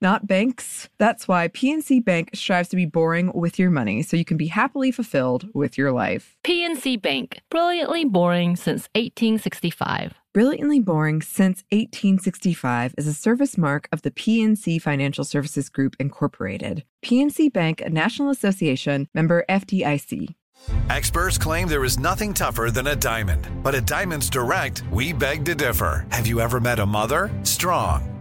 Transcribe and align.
not 0.00 0.26
banks. 0.26 0.88
That's 0.98 1.26
why 1.26 1.48
PNC 1.48 2.04
Bank 2.04 2.30
strives 2.34 2.68
to 2.70 2.76
be 2.76 2.86
boring 2.86 3.32
with 3.34 3.58
your 3.58 3.70
money 3.70 4.02
so 4.02 4.16
you 4.16 4.24
can 4.24 4.36
be 4.36 4.48
happily 4.48 4.90
fulfilled 4.90 5.48
with 5.54 5.76
your 5.76 5.92
life. 5.92 6.36
PNC 6.44 7.00
Bank, 7.00 7.40
brilliantly 7.50 8.04
boring 8.04 8.56
since 8.56 8.88
1865. 8.94 10.14
Brilliantly 10.36 10.80
Boring 10.80 11.22
Since 11.22 11.64
1865 11.72 12.94
is 12.98 13.06
a 13.06 13.14
service 13.14 13.56
mark 13.56 13.88
of 13.90 14.02
the 14.02 14.10
PNC 14.10 14.82
Financial 14.82 15.24
Services 15.24 15.70
Group, 15.70 15.96
Incorporated. 15.98 16.84
PNC 17.02 17.50
Bank, 17.50 17.80
a 17.80 17.88
National 17.88 18.28
Association 18.28 19.08
member 19.14 19.46
FDIC. 19.48 20.34
Experts 20.90 21.38
claim 21.38 21.68
there 21.68 21.84
is 21.84 21.98
nothing 21.98 22.34
tougher 22.34 22.70
than 22.70 22.88
a 22.88 22.96
diamond. 22.96 23.48
But 23.62 23.74
at 23.74 23.86
Diamonds 23.86 24.30
Direct, 24.30 24.82
we 24.90 25.12
beg 25.12 25.44
to 25.46 25.54
differ. 25.54 26.06
Have 26.10 26.26
you 26.26 26.40
ever 26.40 26.60
met 26.60 26.78
a 26.78 26.86
mother? 26.86 27.30
Strong, 27.42 28.15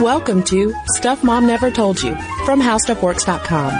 Welcome 0.00 0.42
to 0.44 0.74
Stuff 0.94 1.22
Mom 1.22 1.46
Never 1.46 1.70
Told 1.70 2.02
You 2.02 2.14
from 2.46 2.58
HowStuffWorks.com. 2.58 3.70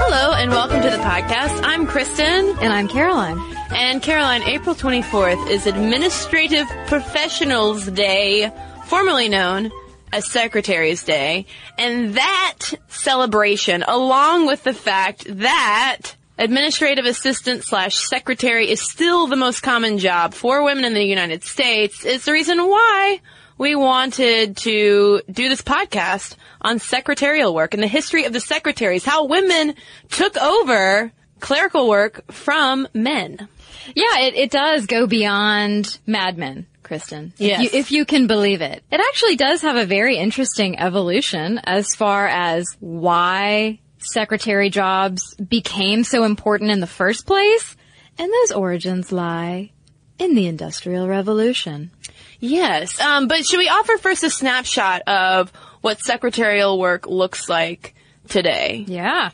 Hello 0.00 0.32
and 0.32 0.50
welcome 0.50 0.82
to 0.82 0.90
the 0.90 0.96
podcast. 0.96 1.60
I'm 1.62 1.86
Kristen. 1.86 2.24
And 2.60 2.72
I'm 2.72 2.88
Caroline. 2.88 3.38
And 3.70 4.02
Caroline, 4.02 4.42
April 4.42 4.74
24th 4.74 5.48
is 5.48 5.68
Administrative 5.68 6.66
Professionals 6.88 7.86
Day, 7.86 8.50
formerly 8.86 9.28
known 9.28 9.70
as 10.12 10.28
Secretary's 10.28 11.04
Day. 11.04 11.46
And 11.78 12.14
that 12.16 12.58
celebration, 12.88 13.84
along 13.86 14.48
with 14.48 14.64
the 14.64 14.74
fact 14.74 15.26
that 15.28 16.16
administrative 16.42 17.04
assistant 17.04 17.62
slash 17.62 17.96
secretary 17.96 18.68
is 18.68 18.80
still 18.80 19.28
the 19.28 19.36
most 19.36 19.60
common 19.62 19.98
job 19.98 20.34
for 20.34 20.64
women 20.64 20.84
in 20.84 20.92
the 20.92 21.04
United 21.04 21.44
States, 21.44 22.04
is 22.04 22.24
the 22.24 22.32
reason 22.32 22.58
why 22.58 23.20
we 23.58 23.76
wanted 23.76 24.56
to 24.56 25.22
do 25.30 25.48
this 25.48 25.62
podcast 25.62 26.34
on 26.60 26.80
secretarial 26.80 27.54
work 27.54 27.74
and 27.74 27.82
the 27.82 27.86
history 27.86 28.24
of 28.24 28.32
the 28.32 28.40
secretaries, 28.40 29.04
how 29.04 29.26
women 29.26 29.74
took 30.10 30.36
over 30.36 31.12
clerical 31.38 31.88
work 31.88 32.32
from 32.32 32.88
men. 32.92 33.48
Yeah, 33.94 34.20
it, 34.20 34.34
it 34.34 34.50
does 34.50 34.86
go 34.86 35.06
beyond 35.06 35.98
Mad 36.06 36.38
Men, 36.38 36.66
Kristen. 36.82 37.32
Yes. 37.36 37.66
If 37.66 37.72
you, 37.72 37.78
if 37.78 37.92
you 37.92 38.04
can 38.04 38.26
believe 38.26 38.62
it. 38.62 38.82
It 38.90 39.00
actually 39.00 39.36
does 39.36 39.62
have 39.62 39.76
a 39.76 39.86
very 39.86 40.16
interesting 40.16 40.78
evolution 40.78 41.60
as 41.64 41.94
far 41.94 42.26
as 42.26 42.76
why 42.80 43.78
secretary 44.04 44.70
jobs 44.70 45.34
became 45.34 46.04
so 46.04 46.24
important 46.24 46.70
in 46.70 46.80
the 46.80 46.86
first 46.86 47.26
place. 47.26 47.76
And 48.18 48.30
those 48.30 48.52
origins 48.52 49.10
lie 49.10 49.72
in 50.18 50.34
the 50.34 50.46
Industrial 50.46 51.08
Revolution. 51.08 51.90
Yes, 52.38 53.00
um, 53.00 53.28
but 53.28 53.46
should 53.46 53.58
we 53.58 53.68
offer 53.68 53.96
first 53.98 54.24
a 54.24 54.30
snapshot 54.30 55.02
of 55.02 55.50
what 55.80 56.00
secretarial 56.00 56.78
work 56.78 57.06
looks 57.06 57.48
like 57.48 57.94
today? 58.28 58.84
Yeah. 58.86 59.30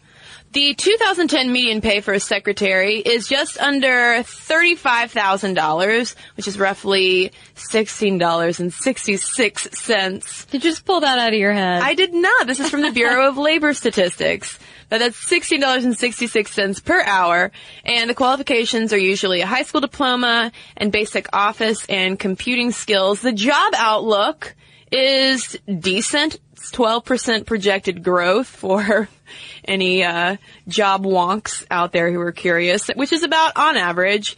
The 0.52 0.72
2010 0.72 1.52
median 1.52 1.82
pay 1.82 2.00
for 2.00 2.14
a 2.14 2.20
secretary 2.20 2.96
is 2.96 3.28
just 3.28 3.60
under 3.60 4.22
$35,000, 4.22 6.14
which 6.38 6.48
is 6.48 6.58
roughly 6.58 7.32
$16.66. 7.54 10.50
Did 10.50 10.64
you 10.64 10.70
just 10.70 10.86
pull 10.86 11.00
that 11.00 11.18
out 11.18 11.34
of 11.34 11.38
your 11.38 11.52
head? 11.52 11.82
I 11.82 11.92
did 11.92 12.14
not. 12.14 12.46
This 12.46 12.60
is 12.60 12.70
from 12.70 12.80
the 12.80 12.92
Bureau 12.92 13.28
of 13.28 13.36
Labor 13.36 13.74
Statistics. 13.74 14.58
Now 14.90 14.96
that's 14.96 15.22
$16.66 15.22 16.82
per 16.82 17.02
hour, 17.02 17.52
and 17.84 18.08
the 18.08 18.14
qualifications 18.14 18.94
are 18.94 18.98
usually 18.98 19.42
a 19.42 19.46
high 19.46 19.64
school 19.64 19.82
diploma 19.82 20.50
and 20.78 20.90
basic 20.90 21.28
office 21.34 21.84
and 21.90 22.18
computing 22.18 22.72
skills. 22.72 23.20
The 23.20 23.32
job 23.32 23.74
outlook 23.76 24.54
is 24.92 25.58
decent. 25.66 26.38
It's 26.52 26.70
12% 26.70 27.46
projected 27.46 28.02
growth 28.02 28.46
for 28.46 29.08
any 29.64 30.04
uh, 30.04 30.36
job 30.66 31.04
wonks 31.04 31.64
out 31.70 31.92
there 31.92 32.10
who 32.10 32.20
are 32.20 32.32
curious, 32.32 32.88
which 32.88 33.12
is 33.12 33.22
about 33.22 33.56
on 33.56 33.76
average. 33.76 34.36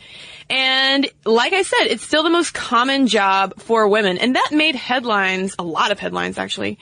And 0.49 1.09
like 1.25 1.53
I 1.53 1.62
said, 1.62 1.87
it's 1.87 2.03
still 2.03 2.25
the 2.25 2.31
most 2.31 2.53
common 2.53 3.06
job 3.06 3.61
for 3.61 3.87
women, 3.88 4.19
and 4.19 4.34
that 4.34 4.50
made 4.50 4.75
headlines, 4.75 5.55
a 5.59 5.62
lot 5.62 5.93
of 5.93 6.00
headlines 6.00 6.38
actually, 6.38 6.78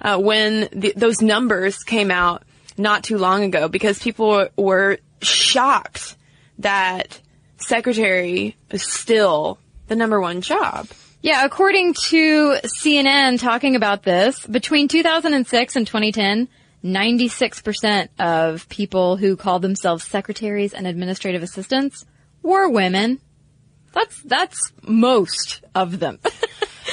uh, 0.00 0.18
when 0.18 0.68
the, 0.72 0.92
those 0.96 1.22
numbers 1.22 1.78
came 1.84 2.10
out 2.10 2.42
not 2.76 3.04
too 3.04 3.18
long 3.18 3.44
ago, 3.44 3.68
because 3.68 4.00
people 4.00 4.48
were, 4.56 4.98
shocked 5.22 6.16
that 6.58 7.20
secretary 7.56 8.56
is 8.70 8.82
still 8.82 9.58
the 9.88 9.96
number 9.96 10.20
one 10.20 10.40
job. 10.40 10.88
Yeah, 11.22 11.44
according 11.44 11.94
to 12.08 12.56
CNN 12.64 13.40
talking 13.40 13.76
about 13.76 14.02
this, 14.02 14.44
between 14.44 14.88
2006 14.88 15.76
and 15.76 15.86
2010, 15.86 16.48
96% 16.84 18.08
of 18.18 18.68
people 18.68 19.16
who 19.16 19.36
called 19.36 19.62
themselves 19.62 20.04
secretaries 20.04 20.74
and 20.74 20.84
administrative 20.84 21.44
assistants 21.44 22.04
were 22.42 22.68
women. 22.68 23.20
That's, 23.92 24.20
that's 24.22 24.72
most 24.82 25.62
of 25.76 26.00
them. 26.00 26.18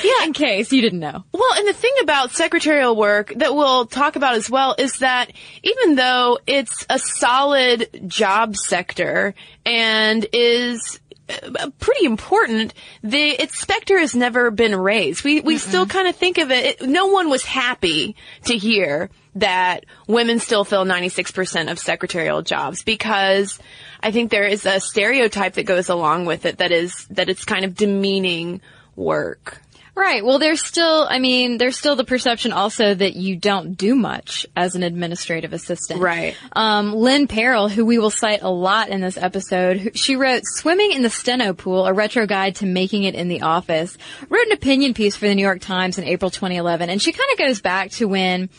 Yeah. 0.03 0.23
In 0.23 0.33
case 0.33 0.71
you 0.71 0.81
didn't 0.81 0.99
know. 0.99 1.25
Well, 1.33 1.53
and 1.57 1.67
the 1.67 1.73
thing 1.73 1.91
about 2.01 2.31
secretarial 2.31 2.95
work 2.95 3.33
that 3.35 3.53
we'll 3.53 3.85
talk 3.85 4.15
about 4.15 4.35
as 4.35 4.49
well 4.49 4.75
is 4.77 4.99
that 4.99 5.31
even 5.63 5.95
though 5.95 6.39
it's 6.47 6.85
a 6.89 6.99
solid 6.99 7.89
job 8.07 8.55
sector 8.55 9.33
and 9.65 10.25
is 10.31 10.99
Uh, 11.29 11.69
pretty 11.79 12.05
important, 12.05 12.73
the 13.03 13.29
its 13.29 13.59
specter 13.59 13.99
has 13.99 14.15
never 14.15 14.49
been 14.51 14.75
raised. 14.75 15.23
We 15.23 15.41
we 15.41 15.57
still 15.57 15.85
kind 15.85 16.07
of 16.07 16.15
think 16.15 16.37
of 16.37 16.51
it, 16.51 16.81
it. 16.81 16.89
No 16.89 17.07
one 17.07 17.29
was 17.29 17.43
happy 17.45 18.15
to 18.45 18.57
hear 18.57 19.09
that 19.35 19.85
women 20.07 20.39
still 20.39 20.63
fill 20.63 20.85
96% 20.85 21.71
of 21.71 21.77
secretarial 21.79 22.41
jobs 22.41 22.83
because 22.83 23.59
I 24.01 24.11
think 24.11 24.31
there 24.31 24.45
is 24.45 24.65
a 24.65 24.79
stereotype 24.79 25.53
that 25.53 25.63
goes 25.63 25.89
along 25.89 26.25
with 26.25 26.45
it 26.45 26.57
that 26.57 26.71
is 26.71 27.05
that 27.11 27.29
it's 27.29 27.45
kind 27.45 27.63
of 27.63 27.75
demeaning 27.75 28.61
work. 28.95 29.61
Right. 29.99 30.23
Well, 30.23 30.39
there's 30.39 30.63
still, 30.63 31.05
I 31.09 31.19
mean, 31.19 31.57
there's 31.57 31.77
still 31.77 31.97
the 31.97 32.05
perception 32.05 32.53
also 32.53 32.93
that 32.93 33.17
you 33.17 33.35
don't 33.35 33.73
do 33.73 33.95
much 33.95 34.47
as 34.55 34.75
an 34.75 34.83
administrative 34.83 35.51
assistant. 35.51 35.99
Right. 35.99 36.37
Um, 36.53 36.93
Lynn 36.93 37.27
Peril, 37.27 37.67
who 37.67 37.85
we 37.85 37.99
will 37.99 38.09
cite 38.09 38.41
a 38.41 38.49
lot 38.49 38.87
in 38.87 39.01
this 39.01 39.17
episode, 39.17 39.91
she 39.97 40.15
wrote 40.15 40.43
Swimming 40.45 40.93
in 40.93 41.01
the 41.01 41.09
Steno 41.09 41.51
Pool, 41.51 41.85
a 41.85 41.91
retro 41.91 42.25
guide 42.25 42.55
to 42.55 42.65
making 42.65 43.03
it 43.03 43.13
in 43.13 43.27
the 43.27 43.41
office, 43.41 43.97
wrote 44.29 44.45
an 44.45 44.53
opinion 44.53 44.93
piece 44.93 45.17
for 45.17 45.27
the 45.27 45.35
New 45.35 45.41
York 45.41 45.59
Times 45.59 45.97
in 45.97 46.05
April 46.05 46.31
2011. 46.31 46.89
And 46.89 47.01
she 47.01 47.11
kind 47.11 47.29
of 47.33 47.37
goes 47.37 47.59
back 47.59 47.91
to 47.91 48.07
when 48.07 48.49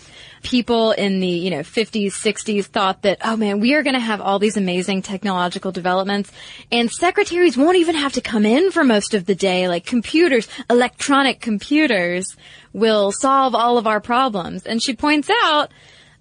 people 0.42 0.92
in 0.92 1.20
the, 1.20 1.26
you 1.26 1.50
know, 1.50 1.60
50s, 1.60 2.12
60s 2.12 2.64
thought 2.64 3.02
that, 3.02 3.18
oh 3.24 3.36
man, 3.36 3.60
we 3.60 3.74
are 3.74 3.82
going 3.82 3.94
to 3.94 4.00
have 4.00 4.20
all 4.20 4.38
these 4.38 4.56
amazing 4.56 5.02
technological 5.02 5.72
developments 5.72 6.32
and 6.70 6.90
secretaries 6.90 7.56
won't 7.56 7.76
even 7.76 7.94
have 7.94 8.12
to 8.14 8.20
come 8.20 8.46
in 8.46 8.70
for 8.70 8.84
most 8.84 9.14
of 9.14 9.26
the 9.26 9.34
day. 9.34 9.68
Like 9.68 9.84
computers, 9.84 10.48
electronic 10.68 11.40
computers 11.40 12.36
will 12.72 13.12
solve 13.12 13.54
all 13.54 13.78
of 13.78 13.86
our 13.86 14.00
problems. 14.00 14.66
And 14.66 14.82
she 14.82 14.94
points 14.94 15.30
out 15.44 15.70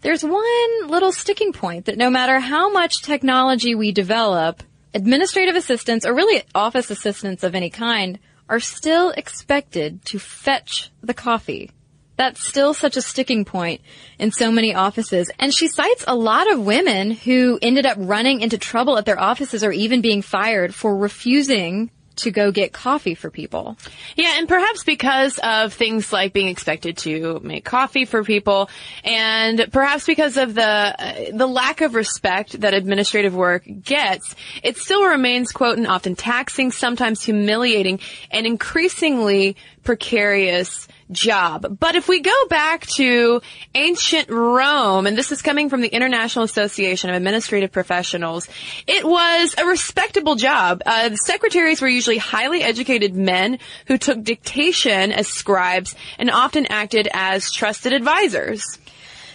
there's 0.02 0.24
one 0.24 0.88
little 0.88 1.12
sticking 1.12 1.54
point 1.54 1.86
that 1.86 1.98
no 1.98 2.10
matter 2.10 2.40
how 2.40 2.72
much 2.72 3.02
technology 3.02 3.76
we 3.76 3.92
develop, 3.92 4.64
administrative 4.94 5.56
assistants 5.56 6.06
or 6.06 6.14
really 6.14 6.44
office 6.56 6.90
assistants 6.90 7.44
of 7.44 7.56
any 7.56 7.70
kind 7.70 8.20
are 8.48 8.60
still 8.60 9.12
expected 9.12 10.04
to 10.06 10.20
fetch 10.20 10.92
the 11.02 11.14
coffee. 11.14 11.72
That's 12.20 12.46
still 12.46 12.74
such 12.74 12.98
a 12.98 13.02
sticking 13.02 13.46
point 13.46 13.80
in 14.20 14.34
so 14.34 14.52
many 14.52 14.76
offices. 14.76 15.32
And 15.40 15.54
she 15.54 15.70
cites 15.70 16.04
a 16.06 16.16
lot 16.16 16.52
of 16.52 16.60
women 16.60 17.12
who 17.12 17.58
ended 17.62 17.86
up 17.86 17.96
running 17.98 18.42
into 18.42 18.58
trouble 18.58 18.98
at 18.98 19.06
their 19.06 19.18
offices 19.18 19.64
or 19.64 19.72
even 19.72 20.02
being 20.02 20.22
fired 20.22 20.76
for 20.76 20.98
refusing 20.98 21.92
to 22.18 22.32
go 22.32 22.52
get 22.52 22.74
coffee 22.74 23.16
for 23.16 23.30
people. 23.30 23.78
Yeah, 24.18 24.38
and 24.38 24.50
perhaps 24.50 24.84
because 24.84 25.40
of 25.42 25.74
things 25.74 26.12
like 26.12 26.34
being 26.34 26.50
expected 26.50 26.98
to 26.98 27.40
make 27.42 27.64
coffee 27.64 28.04
for 28.04 28.26
people, 28.26 28.70
and 29.06 29.70
perhaps 29.72 30.06
because 30.06 30.36
of 30.36 30.56
the 30.56 30.62
uh, 30.62 31.14
the 31.32 31.48
lack 31.48 31.80
of 31.80 31.96
respect 31.96 32.60
that 32.60 32.74
administrative 32.74 33.34
work 33.34 33.64
gets, 33.82 34.36
it 34.62 34.76
still 34.76 35.06
remains 35.06 35.54
quote 35.54 35.78
and 35.78 35.88
often 35.88 36.18
taxing, 36.18 36.74
sometimes 36.74 37.24
humiliating, 37.24 38.02
and 38.30 38.46
increasingly 38.46 39.56
precarious 39.84 40.90
job. 41.12 41.78
But 41.80 41.96
if 41.96 42.08
we 42.08 42.22
go 42.22 42.46
back 42.50 42.86
to 42.98 43.42
ancient 43.76 44.30
Rome, 44.30 45.08
and 45.08 45.18
this 45.18 45.32
is 45.32 45.42
coming 45.42 45.70
from 45.70 45.82
the 45.82 45.88
International 45.88 46.46
Association 46.46 47.10
of 47.10 47.16
Administrative 47.16 47.72
Professionals, 47.72 48.48
it 48.88 49.06
was 49.06 49.56
a 49.58 49.66
respectable 49.66 50.36
job. 50.36 50.82
Uh, 50.86 51.16
secretaries 51.16 51.82
were 51.82 51.88
usually 51.88 52.18
highly 52.18 52.62
educated 52.62 53.16
men 53.16 53.60
who 53.88 53.98
took 53.98 54.24
dictation 54.24 55.12
as 55.12 55.28
scribes 55.28 55.96
and 56.18 56.30
often 56.30 56.66
acted 56.68 57.08
as 57.14 57.52
trusted 57.52 57.94
advisors. 57.94 58.80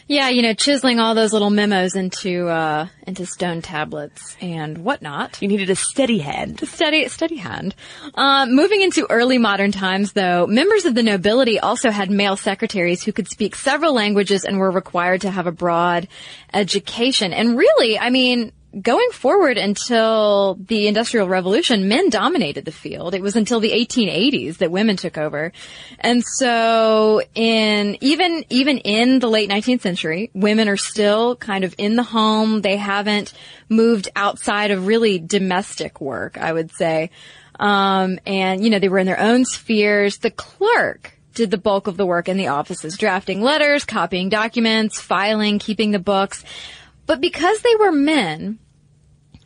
Yeah, 0.07 0.29
you 0.29 0.43
know, 0.43 0.53
chiseling 0.53 1.01
all 1.01 1.15
those 1.15 1.33
little 1.33 1.49
memos 1.49 1.95
into 1.95 2.47
uh, 2.49 2.89
into 3.07 3.25
stone 3.25 3.63
tablets 3.63 4.37
and 4.39 4.79
whatnot. 4.79 5.41
You 5.41 5.49
needed 5.49 5.71
a 5.71 5.77
steady 5.77 6.19
hand. 6.19 6.63
A 6.63 6.67
steady, 6.67 7.09
steady 7.09 7.37
hand. 7.37 7.75
Uh, 8.15 8.45
moving 8.47 8.83
into 8.83 9.11
early 9.11 9.39
modern 9.39 9.73
times, 9.73 10.13
though, 10.13 10.47
members 10.47 10.85
of 10.85 10.95
the 10.95 11.03
nobility 11.03 11.59
also 11.59 11.91
had 11.91 12.11
male 12.11 12.37
secretaries 12.37 13.03
who 13.03 13.13
could 13.13 13.29
speak 13.29 13.57
several 13.57 13.95
languages 13.95 14.45
and 14.45 14.59
were 14.59 14.71
required 14.71 15.23
to 15.23 15.31
have 15.31 15.47
a 15.47 15.53
broad 15.53 16.07
education. 16.53 17.33
And 17.33 17.57
really, 17.57 17.99
I 17.99 18.11
mean, 18.11 18.53
going 18.81 19.11
forward 19.13 19.59
until 19.59 20.57
the 20.61 20.87
Industrial 20.87 21.29
Revolution, 21.29 21.89
men 21.89 22.11
dominated 22.11 22.65
the 22.65 22.73
field. 22.73 23.15
It 23.15 23.23
was 23.23 23.37
until 23.37 23.61
the 23.61 23.71
1880s 23.71 24.59
that 24.59 24.71
women 24.71 24.97
took 24.97 25.19
over. 25.19 25.53
And 26.01 26.25
so 26.25 27.23
in, 27.35 27.97
even, 28.01 28.45
even 28.51 28.79
in 28.79 29.19
the 29.19 29.29
late 29.29 29.51
19th 29.51 29.81
century, 29.83 30.31
women 30.35 30.69
are 30.69 30.77
still 30.77 31.37
kind 31.37 31.65
of 31.65 31.75
in 31.79 31.97
the 31.97 32.03
home. 32.03 32.61
They 32.61 32.77
haven't 32.77 33.33
moved 33.69 34.09
outside 34.17 34.71
of 34.71 34.87
really 34.87 35.19
domestic 35.19 36.01
work, 36.01 36.39
I 36.39 36.53
would 36.53 36.71
say. 36.73 37.11
Um, 37.59 38.19
and, 38.27 38.65
you 38.65 38.71
know, 38.71 38.79
they 38.79 38.89
were 38.89 38.99
in 38.99 39.07
their 39.07 39.21
own 39.21 39.45
spheres. 39.45 40.19
The 40.19 40.31
clerk 40.31 41.13
did 41.35 41.51
the 41.51 41.59
bulk 41.59 41.87
of 41.87 41.97
the 41.97 42.07
work 42.07 42.29
in 42.29 42.37
the 42.37 42.49
offices, 42.49 42.97
drafting 42.97 43.43
letters, 43.43 43.85
copying 43.85 44.29
documents, 44.29 45.01
filing, 45.01 45.59
keeping 45.59 45.91
the 45.91 45.99
books. 45.99 46.45
But 47.07 47.21
because 47.21 47.61
they 47.61 47.75
were 47.77 47.93
men, 47.93 48.59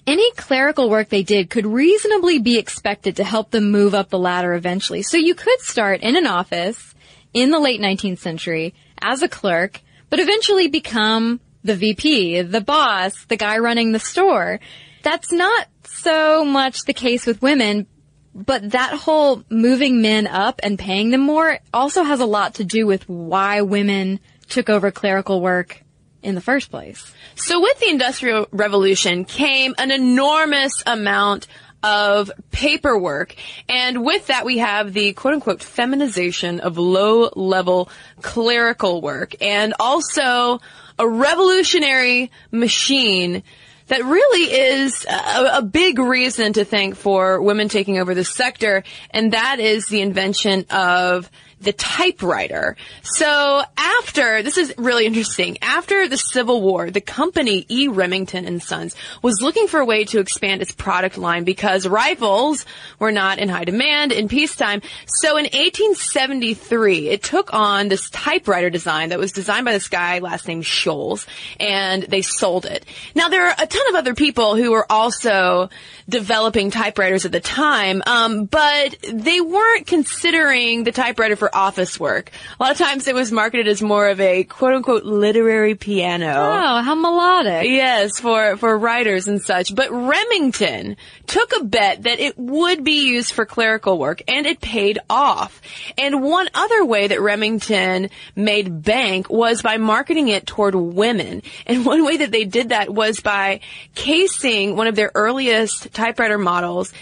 any 0.08 0.32
clerical 0.32 0.88
work 0.88 1.10
they 1.10 1.22
did 1.22 1.50
could 1.50 1.66
reasonably 1.66 2.38
be 2.38 2.56
expected 2.56 3.16
to 3.16 3.25
help 3.25 3.50
them 3.50 3.70
move 3.70 3.94
up 3.94 4.08
the 4.08 4.19
ladder 4.19 4.55
eventually. 4.55 5.02
So 5.02 5.19
you 5.19 5.34
could 5.34 5.60
start 5.60 6.00
in 6.00 6.16
an 6.16 6.26
office 6.26 6.94
in 7.34 7.50
the 7.50 7.60
late 7.60 7.78
19th 7.78 8.19
century 8.19 8.75
as 9.02 9.20
a 9.22 9.28
clerk, 9.28 9.82
but 10.08 10.19
eventually 10.19 10.66
become 10.66 11.40
the 11.62 11.76
VP, 11.76 12.40
the 12.40 12.62
boss, 12.62 13.26
the 13.26 13.37
guy 13.37 13.58
running 13.58 13.93
the 13.93 13.99
store. 13.99 14.60
That's 15.02 15.31
not 15.31 15.66
so 15.84 16.43
much 16.43 16.87
the 16.87 16.94
case 16.94 17.26
with 17.26 17.43
women, 17.43 17.87
but 18.34 18.70
that 18.70 18.94
whole 18.94 19.44
moving 19.50 20.00
men 20.00 20.26
up 20.26 20.58
and 20.62 20.78
paying 20.78 21.10
them 21.10 21.20
more 21.20 21.58
also 21.75 22.02
has 22.02 22.20
a 22.20 22.26
lot 22.26 22.55
to 22.55 22.64
do 22.64 22.87
with 22.87 23.06
why 23.10 23.60
women 23.60 24.20
took 24.49 24.70
over 24.70 24.90
clerical 24.90 25.43
work 25.43 25.84
in 26.23 26.35
the 26.35 26.41
first 26.41 26.70
place. 26.70 27.12
So 27.35 27.61
with 27.61 27.79
the 27.81 27.88
Industrial 27.88 28.47
Revolution 28.50 29.25
came 29.25 29.75
an 29.79 29.91
enormous 29.91 30.82
amount 30.87 31.47
of 31.82 32.31
paperwork. 32.50 33.35
And 33.69 34.05
with 34.05 34.26
that, 34.29 34.44
we 34.44 34.59
have 34.59 34.93
the 34.93 35.12
quote 35.12 35.35
unquote 35.35 35.62
feminization 35.62 36.61
of 36.61 36.76
low 36.76 37.31
level 37.37 37.88
clerical 38.20 39.00
work 39.00 39.35
and 39.41 39.75
also 39.79 40.61
a 40.99 41.09
revolutionary 41.09 42.31
machine 42.50 43.44
that 43.87 44.05
really 44.05 44.53
is 44.53 45.06
a, 45.06 45.59
a, 45.59 45.62
big 45.62 45.99
reason 45.99 46.53
to 46.53 46.65
thank 46.65 46.94
for 46.94 47.41
women 47.41 47.69
taking 47.69 47.99
over 47.99 48.15
the 48.15 48.25
sector. 48.25 48.82
And 49.11 49.32
that 49.32 49.61
is 49.61 49.87
the 49.87 50.03
invention 50.03 50.67
of 50.70 51.31
the 51.60 51.72
typewriter. 51.72 52.76
So 53.02 53.62
after, 53.76 54.43
this 54.43 54.56
is 54.56 54.75
really 54.78 55.06
interesting, 55.06 55.58
after 55.62 56.08
the 56.08 56.16
Civil 56.16 56.62
War, 56.62 56.90
the 56.90 57.00
company 57.00 57.66
E. 57.69 57.88
Remington 57.88 58.44
and 58.44 58.62
Sons 58.62 58.94
was 59.22 59.40
looking 59.40 59.66
for 59.66 59.81
a 59.81 59.84
way 59.84 60.05
to 60.05 60.20
expand 60.20 60.62
its 60.62 60.72
product 60.72 61.19
line 61.19 61.44
because 61.44 61.87
rifles 61.87 62.64
were 62.99 63.12
not 63.12 63.38
in 63.38 63.49
high 63.49 63.64
demand 63.64 64.12
in 64.12 64.28
peacetime. 64.28 64.82
So 65.06 65.37
in 65.37 65.44
1873, 65.44 67.08
it 67.08 67.22
took 67.22 67.52
on 67.52 67.88
this 67.88 68.08
typewriter 68.10 68.70
design 68.70 69.08
that 69.10 69.19
was 69.19 69.32
designed 69.32 69.64
by 69.64 69.72
this 69.72 69.88
guy, 69.88 70.19
last 70.20 70.46
name 70.46 70.62
Sholes, 70.62 71.26
and 71.58 72.02
they 72.05 72.22
sold 72.22 72.66
it. 72.66 72.84
Now 73.14 73.28
there 73.28 73.46
are 73.46 73.55
a 73.58 73.66
ton 73.66 73.88
of 73.88 73.94
other 73.94 74.14
people 74.14 74.56
who 74.56 74.70
were 74.70 74.90
also 74.90 75.70
developing 76.08 76.70
typewriters 76.70 77.26
at 77.26 77.32
the 77.32 77.40
time, 77.40 78.02
um, 78.06 78.46
but 78.46 78.96
they 79.12 79.40
weren't 79.40 79.87
considering 79.87 80.84
the 80.84 80.93
typewriter 80.93 81.37
for 81.37 81.48
office 81.53 81.99
work. 81.99 82.31
A 82.59 82.62
lot 82.62 82.73
of 82.73 82.79
times 82.79 83.06
it 83.06 83.15
was 83.15 83.33
marketed 83.33 83.69
as 83.69 83.83
more 83.83 84.09
of 84.09 84.21
a 84.21 84.45
quote 84.45 84.75
unquote 84.75 85.05
literary 85.05 85.75
piano. 85.75 86.33
Oh, 86.33 86.83
how 86.83 86.95
melodic. 86.95 87.69
Yes, 87.69 88.21
for, 88.21 88.56
for 88.56 88.77
writers 88.77 89.29
and 89.29 89.41
such. 89.41 89.75
But 89.75 89.91
Remington 89.91 90.97
took 91.27 91.53
a 91.61 91.65
bet 91.65 92.05
that 92.05 92.21
it 92.21 92.39
would 92.39 92.85
be 92.85 93.09
used 93.09 93.33
for 93.33 93.45
clerical 93.45 93.99
work 93.99 94.23
and 94.29 94.47
it 94.47 94.61
paid 94.61 94.99
off. 95.09 95.61
And 95.97 96.23
one 96.23 96.49
other 96.55 96.85
way 96.85 97.09
that 97.09 97.21
Remington 97.21 98.11
made 98.35 98.83
bank 98.83 99.29
was 99.31 99.63
by 99.63 99.77
marketing 99.77 100.29
it 100.29 100.46
toward 100.46 100.75
women. 100.75 101.43
And 101.67 101.84
one 101.87 102.05
way 102.05 102.19
that 102.19 102.31
they 102.31 102.44
did 102.44 102.70
that 102.70 102.93
was 102.93 103.20
by 103.20 103.61
casing 103.94 104.77
one 104.77 104.87
of 104.87 104.96
their 104.96 105.13
earliest 105.15 105.93
typewriter 105.93 106.39
models 106.39 106.93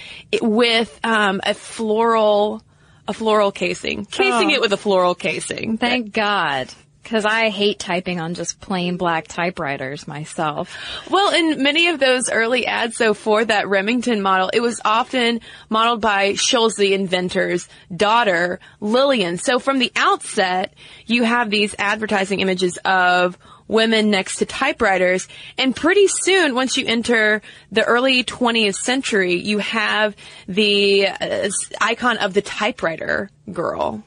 with 0.40 0.99
um, 1.04 1.40
a 1.44 1.54
floral 1.54 2.62
a 3.08 3.12
floral 3.12 3.52
casing, 3.52 4.04
casing 4.04 4.50
oh. 4.50 4.54
it 4.54 4.60
with 4.60 4.72
a 4.72 4.76
floral 4.76 5.14
casing. 5.14 5.78
Thank 5.78 6.12
God. 6.12 6.68
Cause 7.04 7.25
I 7.25 7.50
hate 7.50 7.78
typing 7.78 8.18
on 8.18 8.34
just 8.34 8.60
plain 8.60 8.96
black 8.96 9.28
typewriters 9.28 10.08
myself. 10.08 10.76
Well, 11.08 11.32
in 11.34 11.62
many 11.62 11.86
of 11.86 12.00
those 12.00 12.28
early 12.28 12.66
ads, 12.66 12.96
so 12.96 13.14
for 13.14 13.44
that 13.44 13.68
Remington 13.68 14.20
model, 14.20 14.50
it 14.52 14.58
was 14.58 14.80
often 14.84 15.40
modeled 15.68 16.00
by 16.00 16.32
Sholes, 16.32 16.75
the 16.75 16.94
inventor's 16.94 17.68
daughter, 17.94 18.58
Lillian. 18.80 19.38
So 19.38 19.60
from 19.60 19.78
the 19.78 19.92
outset, 19.94 20.75
you 21.06 21.22
have 21.22 21.48
these 21.48 21.76
advertising 21.78 22.40
images 22.40 22.76
of 22.84 23.38
women 23.68 24.11
next 24.11 24.37
to 24.37 24.46
typewriters. 24.46 25.28
And 25.58 25.75
pretty 25.75 26.08
soon, 26.08 26.54
once 26.54 26.76
you 26.76 26.87
enter 26.87 27.42
the 27.73 27.85
early 27.85 28.25
20th 28.25 28.76
century, 28.76 29.35
you 29.35 29.58
have 29.58 30.16
the 30.46 31.08
uh, 31.08 31.50
icon 31.80 32.18
of 32.18 32.35
the 32.35 32.42
typewriter 32.42 33.30
girl. 33.52 34.04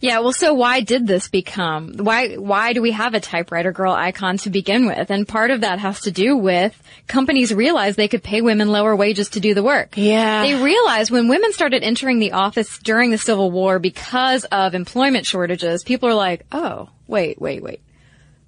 Yeah, 0.00 0.20
well, 0.20 0.32
so 0.32 0.54
why 0.54 0.80
did 0.80 1.08
this 1.08 1.28
become, 1.28 1.94
why, 1.96 2.36
why 2.36 2.72
do 2.72 2.80
we 2.80 2.92
have 2.92 3.14
a 3.14 3.20
typewriter 3.20 3.72
girl 3.72 3.92
icon 3.92 4.36
to 4.38 4.50
begin 4.50 4.86
with? 4.86 5.10
And 5.10 5.26
part 5.26 5.50
of 5.50 5.62
that 5.62 5.80
has 5.80 6.02
to 6.02 6.12
do 6.12 6.36
with 6.36 6.80
companies 7.08 7.52
realized 7.52 7.96
they 7.96 8.06
could 8.06 8.22
pay 8.22 8.40
women 8.40 8.68
lower 8.68 8.94
wages 8.94 9.30
to 9.30 9.40
do 9.40 9.54
the 9.54 9.62
work. 9.62 9.96
Yeah. 9.96 10.42
They 10.42 10.54
realized 10.54 11.10
when 11.10 11.26
women 11.26 11.52
started 11.52 11.82
entering 11.82 12.20
the 12.20 12.32
office 12.32 12.78
during 12.78 13.10
the 13.10 13.18
Civil 13.18 13.50
War 13.50 13.80
because 13.80 14.44
of 14.44 14.76
employment 14.76 15.26
shortages, 15.26 15.82
people 15.82 16.08
are 16.08 16.14
like, 16.14 16.46
oh, 16.52 16.90
wait, 17.08 17.40
wait, 17.40 17.60
wait 17.60 17.80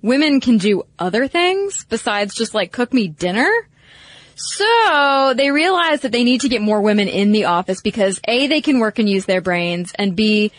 women 0.03 0.41
can 0.41 0.59
do 0.59 0.85
other 0.99 1.29
things 1.29 1.85
besides 1.85 2.35
just 2.35 2.55
like 2.55 2.73
cook 2.73 2.93
me 2.93 3.09
dinner. 3.09 3.51
So 4.35 5.35
they 5.37 5.51
realize 5.51 6.01
that 6.01 6.13
they 6.13 6.25
need 6.25 6.43
to 6.43 6.49
get 6.49 6.63
more 6.63 6.81
women 6.81 7.09
in 7.09 7.33
the 7.33 7.45
office 7.45 7.83
because 7.83 8.21
A, 8.25 8.47
they 8.47 8.63
can 8.63 8.79
work 8.79 8.99
and 8.99 9.09
use 9.09 9.27
their 9.27 9.43
brains 9.43 9.93
and 9.95 10.17
B, 10.17 10.53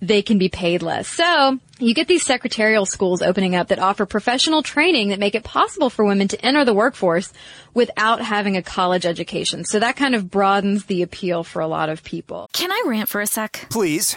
they 0.00 0.20
can 0.20 0.38
be 0.38 0.48
paid 0.48 0.82
less. 0.82 1.06
So 1.08 1.58
you 1.78 1.94
get 1.94 2.08
these 2.08 2.24
secretarial 2.24 2.86
schools 2.86 3.22
opening 3.22 3.54
up 3.54 3.68
that 3.68 3.78
offer 3.78 4.04
professional 4.04 4.62
training 4.62 5.08
that 5.08 5.18
make 5.18 5.34
it 5.34 5.44
possible 5.44 5.90
for 5.90 6.04
women 6.04 6.28
to 6.28 6.44
enter 6.44 6.64
the 6.64 6.74
workforce 6.74 7.32
without 7.72 8.20
having 8.20 8.56
a 8.56 8.62
college 8.62 9.06
education. 9.06 9.64
So 9.64 9.78
that 9.78 9.96
kind 9.96 10.14
of 10.14 10.30
broadens 10.30 10.86
the 10.86 11.02
appeal 11.02 11.44
for 11.44 11.62
a 11.62 11.68
lot 11.68 11.88
of 11.88 12.02
people. 12.02 12.50
Can 12.52 12.70
I 12.70 12.82
rant 12.86 13.08
for 13.08 13.20
a 13.20 13.26
sec? 13.26 13.66
Please. 13.70 14.16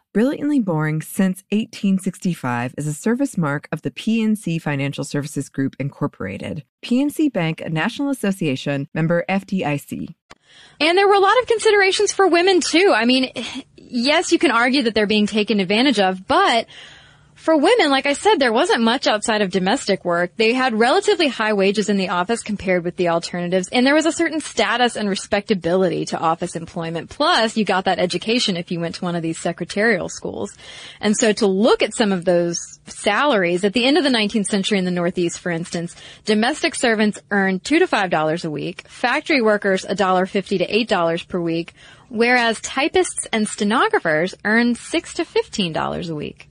Brilliantly 0.13 0.59
Boring 0.59 1.01
Since 1.01 1.45
1865 1.51 2.75
is 2.77 2.85
a 2.85 2.93
service 2.93 3.37
mark 3.37 3.69
of 3.71 3.81
the 3.81 3.91
PNC 3.91 4.61
Financial 4.61 5.05
Services 5.05 5.47
Group, 5.47 5.77
Incorporated. 5.79 6.65
PNC 6.83 7.31
Bank, 7.31 7.61
a 7.61 7.69
National 7.69 8.09
Association 8.09 8.89
member 8.93 9.23
FDIC. 9.29 10.13
And 10.81 10.97
there 10.97 11.07
were 11.07 11.13
a 11.13 11.19
lot 11.19 11.39
of 11.41 11.47
considerations 11.47 12.11
for 12.11 12.27
women 12.27 12.59
too. 12.59 12.91
I 12.93 13.05
mean, 13.05 13.31
yes, 13.77 14.33
you 14.33 14.37
can 14.37 14.51
argue 14.51 14.81
that 14.83 14.95
they're 14.95 15.07
being 15.07 15.27
taken 15.27 15.61
advantage 15.61 16.01
of, 16.01 16.27
but 16.27 16.67
for 17.41 17.57
women, 17.57 17.89
like 17.89 18.05
I 18.05 18.13
said, 18.13 18.35
there 18.37 18.53
wasn't 18.53 18.83
much 18.83 19.07
outside 19.07 19.41
of 19.41 19.49
domestic 19.49 20.05
work. 20.05 20.31
They 20.35 20.53
had 20.53 20.77
relatively 20.77 21.27
high 21.27 21.53
wages 21.53 21.89
in 21.89 21.97
the 21.97 22.09
office 22.09 22.43
compared 22.43 22.83
with 22.83 22.97
the 22.97 23.09
alternatives, 23.09 23.67
and 23.69 23.83
there 23.83 23.95
was 23.95 24.05
a 24.05 24.11
certain 24.11 24.41
status 24.41 24.95
and 24.95 25.09
respectability 25.09 26.05
to 26.05 26.19
office 26.19 26.55
employment. 26.55 27.09
Plus, 27.09 27.57
you 27.57 27.65
got 27.65 27.85
that 27.85 27.97
education 27.97 28.57
if 28.57 28.69
you 28.69 28.79
went 28.79 28.93
to 28.95 29.05
one 29.05 29.15
of 29.15 29.23
these 29.23 29.39
secretarial 29.39 30.07
schools. 30.07 30.55
And 30.99 31.17
so 31.17 31.33
to 31.33 31.47
look 31.47 31.81
at 31.81 31.95
some 31.95 32.11
of 32.11 32.25
those 32.25 32.79
salaries, 32.85 33.63
at 33.63 33.73
the 33.73 33.85
end 33.85 33.97
of 33.97 34.03
the 34.03 34.11
19th 34.11 34.45
century 34.45 34.77
in 34.77 34.85
the 34.85 34.91
Northeast, 34.91 35.39
for 35.39 35.51
instance, 35.51 35.95
domestic 36.25 36.75
servants 36.75 37.19
earned 37.31 37.63
two 37.63 37.79
to 37.79 37.87
five 37.87 38.11
dollars 38.11 38.45
a 38.45 38.51
week, 38.51 38.87
factory 38.87 39.41
workers 39.41 39.83
a 39.83 39.95
dollar 39.95 40.27
fifty 40.27 40.59
to 40.59 40.65
eight 40.65 40.87
dollars 40.87 41.23
per 41.23 41.39
week, 41.39 41.73
whereas 42.09 42.61
typists 42.61 43.25
and 43.33 43.47
stenographers 43.47 44.35
earned 44.45 44.77
six 44.77 45.15
to 45.15 45.25
fifteen 45.25 45.73
dollars 45.73 46.11
a 46.11 46.15
week. 46.15 46.50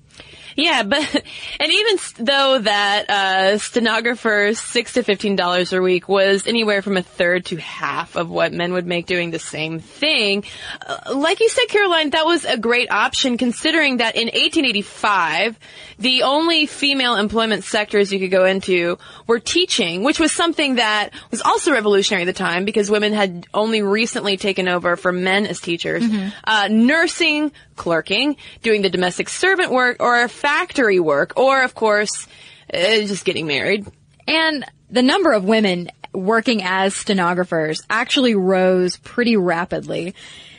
Yeah, 0.61 0.83
but 0.83 0.99
and 1.61 1.73
even 1.73 1.97
though 2.19 2.59
that 2.59 3.11
uh, 3.11 3.59
stenographers 3.59 4.59
six 4.59 4.93
to 4.95 5.03
fifteen 5.03 5.35
dollars 5.35 5.73
a 5.73 5.81
week 5.81 6.09
was 6.09 6.47
anywhere 6.47 6.83
from 6.83 6.99
a 6.99 7.03
third 7.03 7.47
to 7.47 7.57
half 7.57 8.15
of 8.15 8.29
what 8.29 8.53
men 8.53 8.75
would 8.75 8.87
make 8.87 9.07
doing 9.07 9.31
the 9.31 9.39
same 9.39 9.81
thing, 9.81 10.45
uh, 10.87 11.15
like 11.15 11.41
you 11.41 11.49
said, 11.49 11.67
Caroline, 11.69 12.11
that 12.11 12.27
was 12.27 12.45
a 12.45 12.59
great 12.59 12.91
option 12.91 13.39
considering 13.39 13.99
that 13.99 14.17
in 14.17 14.27
1885 14.27 15.59
the 16.01 16.23
only 16.23 16.65
female 16.65 17.15
employment 17.17 17.63
sectors 17.63 18.11
you 18.11 18.19
could 18.19 18.31
go 18.31 18.47
into 18.47 18.99
were 19.27 19.39
teaching, 19.39 20.03
which 20.03 20.19
was 20.19 20.33
something 20.33 20.77
that 20.77 21.11
was 21.31 21.43
also 21.43 21.73
revolutionary 21.73 22.23
at 22.23 22.27
the 22.27 22.33
time 22.33 22.65
because 22.65 22.91
women 22.91 23.13
had 23.13 23.47
only 23.53 23.83
recently 23.83 24.39
taken 24.39 24.67
over 24.67 24.97
for 24.97 25.13
men 25.13 25.47
as 25.47 25.61
teachers, 25.61 26.03
mm-hmm. 26.03 26.29
uh, 26.45 26.69
nursing, 26.71 27.53
clerking, 27.77 28.37
doing 28.63 28.81
the 28.81 28.89
domestic 28.89 29.29
servant 29.29 29.71
work, 29.71 29.99
or 30.01 30.27
factory 30.51 30.99
work, 30.99 31.33
or 31.37 31.63
of 31.63 31.75
course, 31.75 32.27
uh, 32.75 32.79
just 32.79 33.25
getting 33.25 33.47
married. 33.47 33.87
And 34.27 34.65
the 34.91 35.03
number 35.03 35.33
of 35.33 35.45
women 35.45 35.91
working 36.13 36.63
as 36.63 36.95
stenographers 36.95 37.81
actually 37.89 38.35
rose 38.35 38.97
pretty 38.97 39.37
rapidly. 39.37 40.15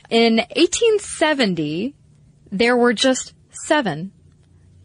In 0.10 0.38
1870, 0.38 1.94
there 2.52 2.78
were 2.78 2.94
just 2.94 3.34
seven. 3.50 4.12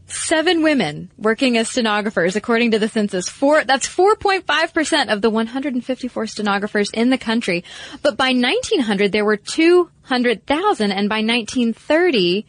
Seven 0.08 0.62
women 0.62 1.10
working 1.16 1.56
as 1.56 1.68
stenographers, 1.68 2.36
according 2.36 2.72
to 2.72 2.78
the 2.78 2.88
census. 2.88 3.28
Four, 3.28 3.64
that's 3.64 3.88
4.5% 3.88 5.12
of 5.12 5.20
the 5.20 5.30
154 5.30 6.26
stenographers 6.26 6.90
in 6.90 7.10
the 7.10 7.18
country. 7.18 7.64
But 8.02 8.16
by 8.16 8.32
1900, 8.32 9.10
there 9.12 9.24
were 9.24 9.36
200,000, 9.36 10.92
and 10.92 11.08
by 11.08 11.22
1930, 11.22 12.46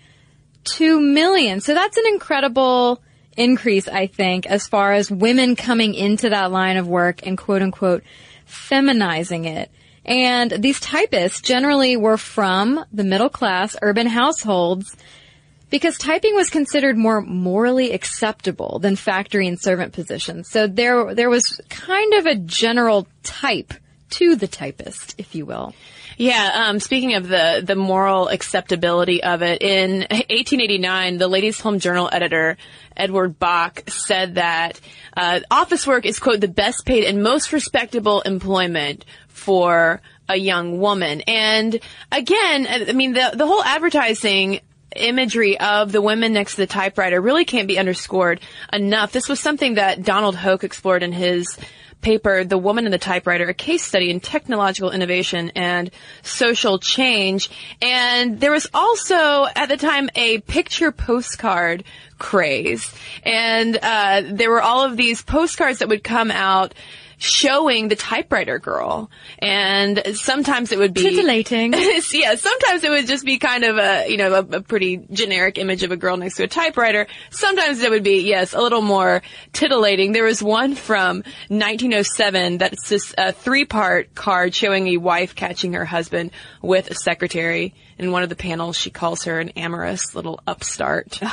2 0.67 0.99
million. 0.99 1.61
So 1.61 1.73
that's 1.73 1.97
an 1.97 2.05
incredible 2.07 3.01
increase, 3.35 3.87
I 3.87 4.07
think, 4.07 4.45
as 4.45 4.67
far 4.67 4.93
as 4.93 5.09
women 5.09 5.55
coming 5.55 5.93
into 5.93 6.29
that 6.29 6.51
line 6.51 6.77
of 6.77 6.87
work 6.87 7.25
and 7.25 7.37
quote 7.37 7.61
unquote 7.61 8.03
feminizing 8.47 9.45
it. 9.45 9.71
And 10.05 10.51
these 10.51 10.79
typists 10.79 11.41
generally 11.41 11.97
were 11.97 12.17
from 12.17 12.83
the 12.91 13.03
middle 13.03 13.29
class 13.29 13.75
urban 13.81 14.07
households 14.07 14.95
because 15.69 15.97
typing 15.97 16.33
was 16.33 16.49
considered 16.49 16.97
more 16.97 17.21
morally 17.21 17.91
acceptable 17.91 18.79
than 18.79 18.95
factory 18.95 19.47
and 19.47 19.59
servant 19.59 19.91
positions. 19.93 20.49
So 20.49 20.65
there, 20.65 21.13
there 21.13 21.29
was 21.29 21.59
kind 21.69 22.13
of 22.13 22.25
a 22.25 22.35
general 22.35 23.07
type 23.23 23.73
to 24.11 24.37
the 24.37 24.47
typist, 24.47 25.15
if 25.17 25.35
you 25.35 25.45
will. 25.45 25.73
Yeah, 26.19 26.65
um, 26.65 26.79
speaking 26.79 27.13
of 27.13 27.27
the, 27.27 27.61
the 27.63 27.75
moral 27.75 28.27
acceptability 28.27 29.21
of 29.21 29.43
it, 29.43 29.61
in 29.61 29.99
1889, 29.99 31.19
the 31.19 31.27
Ladies' 31.27 31.61
Home 31.61 31.77
Journal 31.77 32.09
editor, 32.11 32.57
Edward 32.95 33.37
Bok 33.37 33.83
said 33.87 34.35
that 34.35 34.81
uh, 35.15 35.41
office 35.51 35.85
work 35.85 36.07
is, 36.07 36.17
quote, 36.17 36.41
the 36.41 36.47
best 36.47 36.87
paid 36.87 37.03
and 37.03 37.21
most 37.21 37.53
respectable 37.53 38.21
employment 38.21 39.05
for 39.27 40.01
a 40.27 40.35
young 40.35 40.79
woman. 40.79 41.21
And 41.21 41.79
again, 42.11 42.67
I 42.67 42.93
mean, 42.93 43.13
the, 43.13 43.33
the 43.35 43.45
whole 43.45 43.63
advertising 43.63 44.61
imagery 44.95 45.59
of 45.59 45.91
the 45.91 46.01
women 46.01 46.33
next 46.33 46.55
to 46.55 46.61
the 46.61 46.67
typewriter 46.67 47.21
really 47.21 47.45
can't 47.45 47.67
be 47.67 47.77
underscored 47.77 48.39
enough. 48.73 49.11
This 49.11 49.29
was 49.29 49.39
something 49.39 49.75
that 49.75 50.03
Donald 50.03 50.35
Hoke 50.35 50.63
explored 50.63 51.03
in 51.03 51.11
his 51.11 51.59
paper, 52.01 52.43
The 52.43 52.57
Woman 52.57 52.85
in 52.85 52.91
the 52.91 52.97
Typewriter, 52.97 53.45
a 53.45 53.53
case 53.53 53.83
study 53.83 54.09
in 54.09 54.19
technological 54.19 54.91
innovation 54.91 55.51
and 55.55 55.91
social 56.23 56.79
change. 56.79 57.49
And 57.81 58.39
there 58.39 58.51
was 58.51 58.67
also, 58.73 59.45
at 59.55 59.67
the 59.69 59.77
time, 59.77 60.09
a 60.15 60.39
picture 60.41 60.91
postcard 60.91 61.83
craze. 62.17 62.93
And, 63.23 63.77
uh, 63.81 64.23
there 64.25 64.49
were 64.49 64.61
all 64.61 64.83
of 64.83 64.97
these 64.97 65.21
postcards 65.21 65.79
that 65.79 65.89
would 65.89 66.03
come 66.03 66.31
out 66.31 66.73
showing 67.17 67.87
the 67.87 67.95
typewriter 67.95 68.59
girl. 68.59 69.09
And 69.39 70.01
sometimes 70.13 70.71
it 70.71 70.77
would 70.77 70.93
be 70.93 71.01
Titillating. 71.01 71.73
yeah, 72.13 72.35
sometimes 72.35 72.83
it 72.83 72.89
would 72.89 73.07
just 73.07 73.25
be 73.25 73.39
kind 73.39 73.63
of 73.63 73.77
a, 73.77 74.09
you 74.09 74.17
know, 74.17 74.33
a, 74.33 74.57
a, 74.57 74.61
pretty 74.61 74.97
generic 75.11 75.57
image 75.57 75.83
of 75.83 75.91
a 75.91 75.97
girl 75.97 76.15
next 76.15 76.35
to 76.35 76.43
a 76.43 76.47
typewriter. 76.47 77.07
Sometimes 77.31 77.81
it 77.81 77.89
would 77.89 78.03
be, 78.03 78.21
yes, 78.21 78.53
a 78.53 78.61
little 78.61 78.81
more 78.81 79.23
titillating. 79.51 80.11
There 80.11 80.23
was 80.23 80.43
one 80.43 80.75
from 80.75 81.17
1907 81.49 82.59
that's 82.59 82.89
this 82.89 83.13
uh, 83.17 83.31
three-part 83.31 84.13
card 84.13 84.53
showing 84.53 84.87
a 84.87 84.97
wife 84.97 85.35
catching 85.35 85.73
her 85.73 85.85
husband 85.85 86.31
with 86.61 86.91
a 86.91 86.95
secretary 86.95 87.73
in 87.99 88.11
one 88.11 88.23
of 88.23 88.29
the 88.29 88.35
panels, 88.35 88.77
she 88.77 88.89
calls 88.89 89.23
her 89.23 89.39
an 89.39 89.49
amorous 89.49 90.13
little 90.15 90.39
upstart. 90.47 91.19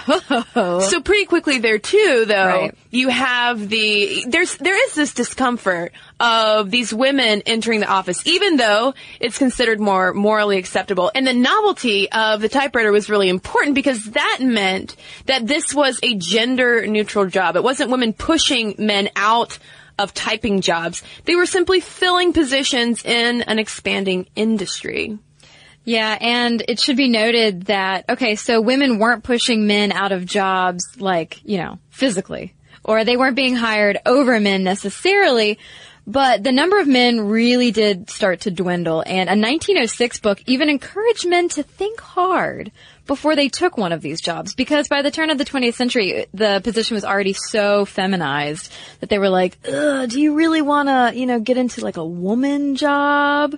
Oh. 0.56 0.78
so 0.80 1.00
pretty 1.00 1.24
quickly 1.26 1.58
there 1.58 1.78
too, 1.78 2.24
though, 2.26 2.46
Right. 2.46 2.74
you 2.90 3.08
have 3.08 3.68
the, 3.68 4.24
there's, 4.28 4.56
there 4.58 4.80
is 4.86 4.94
this 4.94 5.12
discomfort 5.14 5.92
of 6.20 6.70
these 6.70 6.94
women 6.94 7.42
entering 7.46 7.80
the 7.80 7.88
office, 7.88 8.24
even 8.26 8.56
though 8.56 8.94
it's 9.20 9.36
considered 9.38 9.80
more 9.80 10.14
morally 10.14 10.58
acceptable. 10.58 11.10
And 11.14 11.26
the 11.26 11.34
novelty 11.34 12.10
of 12.12 12.40
the 12.40 12.48
typewriter 12.48 12.92
was 12.92 13.10
really 13.10 13.28
important 13.28 13.74
because 13.74 14.04
that 14.12 14.38
meant 14.40 14.94
that 15.26 15.46
this 15.46 15.74
was 15.74 15.98
a 16.02 16.14
gender 16.14 16.86
neutral 16.86 17.26
job. 17.26 17.56
It 17.56 17.64
wasn't 17.64 17.90
women 17.90 18.12
pushing 18.12 18.74
men 18.78 19.08
out 19.16 19.58
of 19.98 20.12
typing 20.14 20.60
jobs. 20.60 21.02
They 21.24 21.36
were 21.36 21.46
simply 21.46 21.80
filling 21.80 22.32
positions 22.32 23.04
in 23.04 23.42
an 23.42 23.58
expanding 23.58 24.26
industry. 24.36 25.18
Yeah, 25.84 26.16
and 26.18 26.64
it 26.66 26.80
should 26.80 26.96
be 26.96 27.08
noted 27.08 27.66
that, 27.66 28.06
okay, 28.08 28.36
so 28.36 28.60
women 28.60 28.98
weren't 28.98 29.22
pushing 29.22 29.66
men 29.66 29.92
out 29.92 30.12
of 30.12 30.24
jobs 30.24 30.82
like, 30.98 31.40
you 31.44 31.58
know, 31.58 31.78
physically. 31.90 32.54
Or 32.82 33.04
they 33.04 33.16
weren't 33.16 33.36
being 33.36 33.56
hired 33.56 33.98
over 34.04 34.38
men 34.40 34.62
necessarily, 34.64 35.58
but 36.06 36.42
the 36.42 36.52
number 36.52 36.78
of 36.78 36.86
men 36.86 37.28
really 37.28 37.70
did 37.70 38.10
start 38.10 38.40
to 38.42 38.50
dwindle. 38.50 39.02
And 39.06 39.28
a 39.28 39.32
1906 39.32 40.20
book 40.20 40.42
even 40.46 40.68
encouraged 40.68 41.26
men 41.26 41.48
to 41.50 41.62
think 41.62 42.00
hard 42.00 42.72
before 43.06 43.36
they 43.36 43.48
took 43.48 43.76
one 43.76 43.92
of 43.92 44.02
these 44.02 44.20
jobs. 44.20 44.54
Because 44.54 44.88
by 44.88 45.02
the 45.02 45.10
turn 45.10 45.30
of 45.30 45.38
the 45.38 45.44
20th 45.44 45.74
century, 45.74 46.26
the 46.34 46.60
position 46.62 46.94
was 46.94 47.04
already 47.04 47.34
so 47.34 47.84
feminized 47.84 48.70
that 49.00 49.08
they 49.08 49.18
were 49.18 49.30
like, 49.30 49.62
do 49.62 50.20
you 50.20 50.34
really 50.34 50.62
want 50.62 50.88
to, 50.88 51.18
you 51.18 51.26
know, 51.26 51.40
get 51.40 51.56
into 51.56 51.82
like 51.82 51.96
a 51.96 52.04
woman 52.04 52.76
job? 52.76 53.56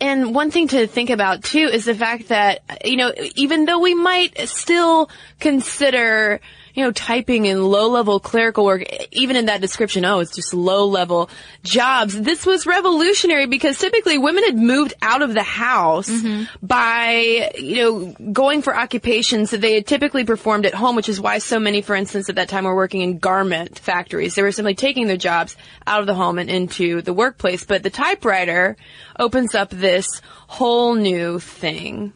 And 0.00 0.34
one 0.34 0.50
thing 0.50 0.68
to 0.68 0.86
think 0.86 1.10
about 1.10 1.42
too 1.42 1.68
is 1.72 1.84
the 1.84 1.94
fact 1.94 2.28
that, 2.28 2.62
you 2.84 2.96
know, 2.96 3.12
even 3.34 3.64
though 3.64 3.80
we 3.80 3.94
might 3.94 4.48
still 4.48 5.10
consider, 5.40 6.40
you 6.78 6.84
know, 6.84 6.92
typing 6.92 7.46
in 7.46 7.60
low 7.60 7.88
level 7.88 8.20
clerical 8.20 8.64
work, 8.64 8.84
even 9.10 9.34
in 9.34 9.46
that 9.46 9.60
description, 9.60 10.04
oh, 10.04 10.20
it's 10.20 10.36
just 10.36 10.54
low 10.54 10.86
level 10.86 11.28
jobs. 11.64 12.20
This 12.20 12.46
was 12.46 12.66
revolutionary 12.66 13.46
because 13.46 13.76
typically 13.76 14.16
women 14.16 14.44
had 14.44 14.56
moved 14.56 14.94
out 15.02 15.20
of 15.20 15.34
the 15.34 15.42
house 15.42 16.08
mm-hmm. 16.08 16.44
by, 16.64 17.50
you 17.58 17.76
know, 17.78 18.32
going 18.32 18.62
for 18.62 18.76
occupations 18.76 19.50
that 19.50 19.60
they 19.60 19.74
had 19.74 19.88
typically 19.88 20.24
performed 20.24 20.66
at 20.66 20.74
home, 20.74 20.94
which 20.94 21.08
is 21.08 21.20
why 21.20 21.38
so 21.38 21.58
many, 21.58 21.82
for 21.82 21.96
instance, 21.96 22.28
at 22.28 22.36
that 22.36 22.48
time 22.48 22.62
were 22.62 22.76
working 22.76 23.00
in 23.00 23.18
garment 23.18 23.76
factories. 23.76 24.36
They 24.36 24.42
were 24.42 24.52
simply 24.52 24.76
taking 24.76 25.08
their 25.08 25.16
jobs 25.16 25.56
out 25.84 25.98
of 25.98 26.06
the 26.06 26.14
home 26.14 26.38
and 26.38 26.48
into 26.48 27.02
the 27.02 27.12
workplace. 27.12 27.64
But 27.64 27.82
the 27.82 27.90
typewriter 27.90 28.76
opens 29.18 29.56
up 29.56 29.70
this 29.70 30.06
whole 30.46 30.94
new 30.94 31.40
thing. 31.40 32.12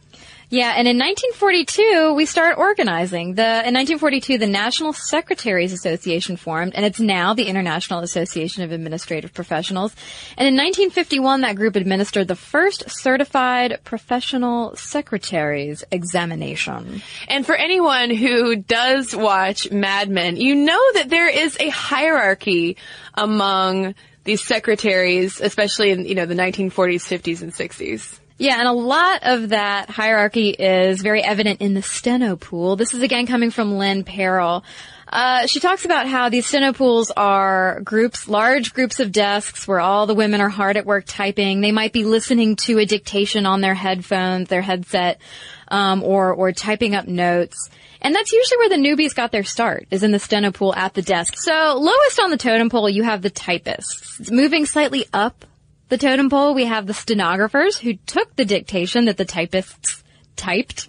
Yeah, 0.52 0.74
and 0.76 0.86
in 0.86 0.98
1942, 0.98 2.12
we 2.12 2.26
start 2.26 2.58
organizing. 2.58 3.36
The, 3.36 3.66
in 3.66 3.72
1942, 3.72 4.36
the 4.36 4.46
National 4.46 4.92
Secretaries 4.92 5.72
Association 5.72 6.36
formed, 6.36 6.74
and 6.74 6.84
it's 6.84 7.00
now 7.00 7.32
the 7.32 7.44
International 7.46 8.00
Association 8.00 8.62
of 8.62 8.70
Administrative 8.70 9.32
Professionals. 9.32 9.96
And 10.36 10.46
in 10.46 10.54
1951, 10.54 11.40
that 11.40 11.56
group 11.56 11.74
administered 11.74 12.28
the 12.28 12.36
first 12.36 12.84
certified 12.90 13.80
professional 13.84 14.76
secretaries 14.76 15.84
examination. 15.90 17.00
And 17.28 17.46
for 17.46 17.54
anyone 17.54 18.10
who 18.10 18.56
does 18.56 19.16
watch 19.16 19.70
Mad 19.70 20.10
Men, 20.10 20.36
you 20.36 20.54
know 20.54 20.92
that 20.96 21.08
there 21.08 21.30
is 21.30 21.56
a 21.60 21.70
hierarchy 21.70 22.76
among 23.14 23.94
these 24.24 24.44
secretaries, 24.44 25.40
especially 25.40 25.92
in, 25.92 26.04
you 26.04 26.14
know, 26.14 26.26
the 26.26 26.34
1940s, 26.34 27.08
50s, 27.08 27.40
and 27.40 27.54
60s. 27.54 28.18
Yeah, 28.38 28.58
and 28.58 28.66
a 28.66 28.72
lot 28.72 29.20
of 29.22 29.50
that 29.50 29.90
hierarchy 29.90 30.50
is 30.50 31.00
very 31.00 31.22
evident 31.22 31.60
in 31.60 31.74
the 31.74 31.82
steno 31.82 32.36
pool. 32.36 32.76
This 32.76 32.94
is 32.94 33.02
again 33.02 33.26
coming 33.26 33.50
from 33.50 33.78
Lynn 33.78 34.04
Peril. 34.04 34.64
Uh, 35.12 35.46
she 35.46 35.60
talks 35.60 35.84
about 35.84 36.06
how 36.06 36.30
these 36.30 36.46
steno 36.46 36.72
pools 36.72 37.10
are 37.10 37.80
groups, 37.82 38.28
large 38.28 38.72
groups 38.72 38.98
of 38.98 39.12
desks 39.12 39.68
where 39.68 39.78
all 39.78 40.06
the 40.06 40.14
women 40.14 40.40
are 40.40 40.48
hard 40.48 40.78
at 40.78 40.86
work 40.86 41.04
typing. 41.06 41.60
They 41.60 41.70
might 41.70 41.92
be 41.92 42.04
listening 42.04 42.56
to 42.56 42.78
a 42.78 42.86
dictation 42.86 43.44
on 43.44 43.60
their 43.60 43.74
headphones, 43.74 44.48
their 44.48 44.62
headset, 44.62 45.20
um, 45.68 46.02
or 46.02 46.32
or 46.32 46.52
typing 46.52 46.94
up 46.94 47.06
notes. 47.06 47.68
And 48.00 48.14
that's 48.14 48.32
usually 48.32 48.58
where 48.58 48.68
the 48.70 48.76
newbies 48.76 49.14
got 49.14 49.30
their 49.30 49.44
start, 49.44 49.86
is 49.90 50.02
in 50.02 50.10
the 50.10 50.18
steno 50.18 50.50
pool 50.50 50.74
at 50.74 50.94
the 50.94 51.02
desk. 51.02 51.34
So 51.36 51.78
lowest 51.78 52.18
on 52.18 52.30
the 52.30 52.36
totem 52.38 52.70
pole, 52.70 52.88
you 52.88 53.04
have 53.04 53.22
the 53.22 53.30
typists. 53.30 54.30
Moving 54.30 54.66
slightly 54.66 55.06
up 55.12 55.44
the 55.92 55.98
totem 55.98 56.30
pole, 56.30 56.54
we 56.54 56.64
have 56.64 56.86
the 56.86 56.94
stenographers 56.94 57.76
who 57.76 57.92
took 57.92 58.34
the 58.34 58.46
dictation 58.46 59.04
that 59.04 59.18
the 59.18 59.26
typists 59.26 60.02
typed. 60.36 60.88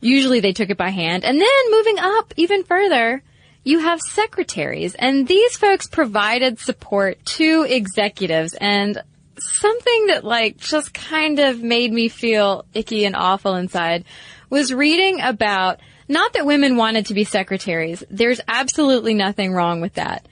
Usually 0.00 0.40
they 0.40 0.54
took 0.54 0.70
it 0.70 0.78
by 0.78 0.88
hand. 0.88 1.26
And 1.26 1.38
then 1.38 1.70
moving 1.70 1.98
up 1.98 2.32
even 2.38 2.64
further, 2.64 3.22
you 3.64 3.80
have 3.80 4.00
secretaries. 4.00 4.94
And 4.94 5.28
these 5.28 5.58
folks 5.58 5.88
provided 5.88 6.58
support 6.58 7.22
to 7.36 7.66
executives 7.68 8.54
and 8.58 9.02
something 9.36 10.06
that 10.06 10.24
like 10.24 10.56
just 10.56 10.94
kind 10.94 11.38
of 11.38 11.62
made 11.62 11.92
me 11.92 12.08
feel 12.08 12.64
icky 12.72 13.04
and 13.04 13.14
awful 13.14 13.56
inside 13.56 14.06
was 14.48 14.72
reading 14.72 15.20
about 15.20 15.80
not 16.08 16.32
that 16.32 16.46
women 16.46 16.78
wanted 16.78 17.04
to 17.06 17.14
be 17.14 17.24
secretaries. 17.24 18.02
There's 18.08 18.40
absolutely 18.48 19.12
nothing 19.12 19.52
wrong 19.52 19.82
with 19.82 19.96
that. 19.96 20.24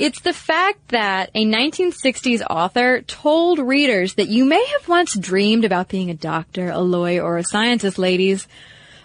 It's 0.00 0.22
the 0.22 0.32
fact 0.32 0.88
that 0.88 1.28
a 1.34 1.44
1960s 1.44 2.40
author 2.48 3.02
told 3.02 3.58
readers 3.58 4.14
that 4.14 4.28
you 4.28 4.46
may 4.46 4.64
have 4.64 4.88
once 4.88 5.14
dreamed 5.14 5.66
about 5.66 5.90
being 5.90 6.08
a 6.08 6.14
doctor, 6.14 6.70
a 6.70 6.78
lawyer, 6.80 7.22
or 7.22 7.36
a 7.36 7.44
scientist, 7.44 7.98
ladies, 7.98 8.48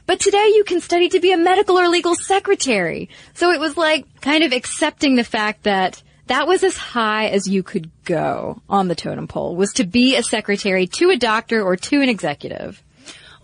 but 0.06 0.22
today 0.22 0.54
you 0.56 0.64
can 0.64 0.80
study 0.80 1.10
to 1.10 1.20
be 1.20 1.34
a 1.34 1.38
medical 1.38 1.78
or 1.78 1.90
legal 1.90 2.16
secretary. 2.16 3.10
So 3.34 3.52
it 3.52 3.60
was 3.60 3.76
like 3.76 4.06
kind 4.22 4.46
of 4.46 4.54
accepting 4.54 5.18
the 5.18 5.26
fact 5.26 5.64
that 5.64 6.02
that 6.28 6.48
was 6.48 6.64
as 6.64 6.78
high 6.78 7.28
as 7.28 7.46
you 7.46 7.62
could 7.62 7.92
go 8.06 8.62
on 8.70 8.88
the 8.88 8.96
totem 8.96 9.28
pole, 9.28 9.54
was 9.54 9.74
to 9.74 9.84
be 9.84 10.16
a 10.16 10.24
secretary 10.24 10.88
to 10.88 11.10
a 11.10 11.18
doctor 11.18 11.62
or 11.62 11.76
to 11.76 12.02
an 12.02 12.08
executive. 12.08 12.82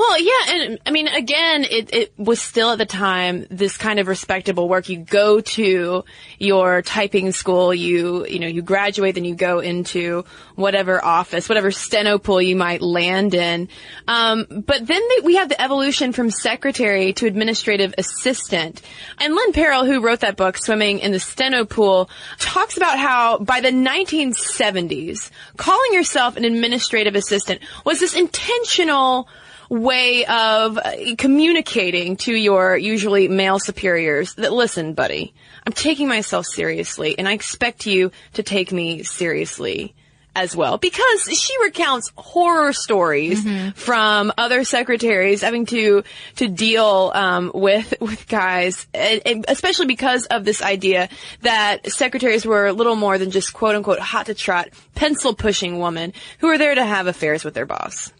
Well, 0.01 0.19
yeah, 0.19 0.55
and 0.55 0.79
I 0.83 0.89
mean, 0.89 1.07
again, 1.07 1.63
it, 1.63 1.93
it 1.93 2.13
was 2.17 2.41
still 2.41 2.71
at 2.71 2.79
the 2.79 2.87
time 2.87 3.45
this 3.51 3.77
kind 3.77 3.99
of 3.99 4.07
respectable 4.07 4.67
work. 4.67 4.89
You 4.89 4.97
go 4.97 5.41
to 5.41 6.03
your 6.39 6.81
typing 6.81 7.31
school, 7.31 7.71
you, 7.71 8.25
you 8.25 8.39
know, 8.39 8.47
you 8.47 8.63
graduate, 8.63 9.13
then 9.13 9.25
you 9.25 9.35
go 9.35 9.59
into 9.59 10.25
whatever 10.55 11.05
office, 11.05 11.47
whatever 11.47 11.69
steno 11.69 12.17
pool 12.17 12.41
you 12.41 12.55
might 12.55 12.81
land 12.81 13.35
in. 13.35 13.69
Um, 14.07 14.47
but 14.49 14.87
then 14.87 15.03
they, 15.07 15.21
we 15.23 15.35
have 15.35 15.49
the 15.49 15.61
evolution 15.61 16.13
from 16.13 16.31
secretary 16.31 17.13
to 17.13 17.27
administrative 17.27 17.93
assistant. 17.95 18.81
And 19.19 19.35
Lynn 19.35 19.53
Peril, 19.53 19.85
who 19.85 20.01
wrote 20.01 20.21
that 20.21 20.35
book, 20.35 20.57
Swimming 20.57 20.97
in 20.97 21.11
the 21.11 21.19
Steno 21.19 21.63
Pool, 21.63 22.09
talks 22.39 22.75
about 22.75 22.97
how 22.97 23.37
by 23.37 23.61
the 23.61 23.69
1970s, 23.69 25.29
calling 25.57 25.93
yourself 25.93 26.37
an 26.37 26.45
administrative 26.45 27.13
assistant 27.13 27.61
was 27.85 27.99
this 27.99 28.15
intentional 28.15 29.29
way 29.71 30.25
of 30.25 30.77
uh, 30.77 30.91
communicating 31.17 32.17
to 32.17 32.33
your 32.33 32.75
usually 32.75 33.29
male 33.29 33.57
superiors 33.57 34.35
that 34.35 34.51
listen, 34.51 34.93
buddy, 34.93 35.33
I'm 35.65 35.71
taking 35.71 36.09
myself 36.09 36.45
seriously 36.45 37.17
and 37.17 37.27
I 37.27 37.33
expect 37.33 37.85
you 37.85 38.11
to 38.33 38.43
take 38.43 38.73
me 38.73 39.03
seriously 39.03 39.95
as 40.35 40.55
well. 40.55 40.77
Because 40.77 41.23
she 41.23 41.53
recounts 41.61 42.11
horror 42.17 42.73
stories 42.73 43.45
from 43.75 44.33
other 44.37 44.65
secretaries 44.65 45.41
having 45.41 45.65
to 45.67 46.03
to 46.35 46.47
deal 46.49 47.11
um, 47.15 47.51
with 47.53 47.93
with 48.01 48.27
guys 48.27 48.87
and, 48.93 49.21
and 49.25 49.45
especially 49.47 49.87
because 49.87 50.25
of 50.25 50.43
this 50.43 50.61
idea 50.61 51.07
that 51.41 51.89
secretaries 51.89 52.45
were 52.45 52.67
a 52.67 52.73
little 52.73 52.95
more 52.97 53.17
than 53.17 53.31
just 53.31 53.53
quote 53.53 53.75
unquote 53.75 53.99
hot 53.99 54.25
to 54.25 54.33
trot 54.33 54.69
pencil 54.95 55.33
pushing 55.33 55.79
women 55.79 56.11
who 56.39 56.47
are 56.47 56.57
there 56.57 56.75
to 56.75 56.85
have 56.85 57.07
affairs 57.07 57.45
with 57.45 57.53
their 57.53 57.65
boss 57.65 58.11